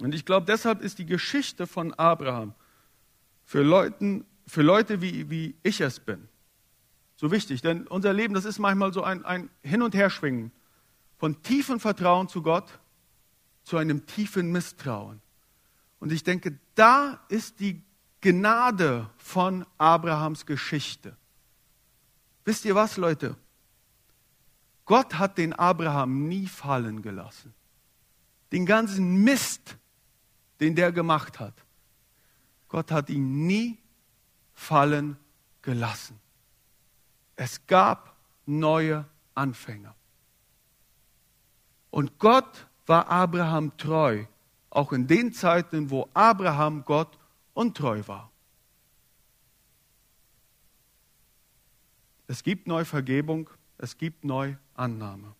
Und 0.00 0.12
ich 0.12 0.24
glaube, 0.24 0.46
deshalb 0.46 0.82
ist 0.82 0.98
die 0.98 1.06
Geschichte 1.06 1.68
von 1.68 1.94
Abraham 1.94 2.52
für, 3.44 3.62
Leuten, 3.62 4.24
für 4.48 4.62
Leute, 4.62 5.00
wie, 5.00 5.30
wie 5.30 5.54
ich 5.62 5.80
es 5.80 6.00
bin, 6.00 6.26
so 7.14 7.30
wichtig, 7.30 7.62
denn 7.62 7.86
unser 7.86 8.12
Leben, 8.12 8.34
das 8.34 8.44
ist 8.44 8.58
manchmal 8.58 8.92
so 8.92 9.04
ein, 9.04 9.24
ein 9.24 9.50
Hin- 9.62 9.82
und 9.82 9.94
Herschwingen 9.94 10.50
von 11.16 11.40
tiefem 11.42 11.78
Vertrauen 11.78 12.26
zu 12.26 12.42
Gott 12.42 12.80
zu 13.62 13.76
einem 13.76 14.04
tiefen 14.06 14.50
Misstrauen. 14.50 15.22
Und 15.98 16.12
ich 16.12 16.22
denke, 16.22 16.58
da 16.74 17.20
ist 17.28 17.60
die 17.60 17.82
Gnade 18.20 19.10
von 19.18 19.64
Abrahams 19.78 20.46
Geschichte. 20.46 21.16
Wisst 22.44 22.64
ihr 22.64 22.74
was, 22.74 22.96
Leute? 22.96 23.36
Gott 24.84 25.14
hat 25.14 25.36
den 25.38 25.52
Abraham 25.52 26.28
nie 26.28 26.46
fallen 26.46 27.02
gelassen. 27.02 27.52
Den 28.52 28.66
ganzen 28.66 29.24
Mist, 29.24 29.76
den 30.60 30.74
der 30.74 30.92
gemacht 30.92 31.40
hat. 31.40 31.54
Gott 32.68 32.92
hat 32.92 33.10
ihn 33.10 33.46
nie 33.46 33.78
fallen 34.54 35.16
gelassen. 35.62 36.18
Es 37.34 37.66
gab 37.66 38.16
neue 38.46 39.04
Anfänger. 39.34 39.94
Und 41.90 42.18
Gott 42.18 42.66
war 42.86 43.08
Abraham 43.08 43.76
treu, 43.76 44.24
auch 44.70 44.92
in 44.92 45.06
den 45.06 45.32
Zeiten, 45.32 45.90
wo 45.90 46.08
Abraham 46.14 46.84
Gott 46.84 47.18
untreu 47.54 48.02
war. 48.06 48.30
Es 52.26 52.42
gibt 52.42 52.66
Neuvergebung, 52.66 53.48
es 53.78 53.96
gibt 53.96 54.24
Neuannahme. 54.24 55.34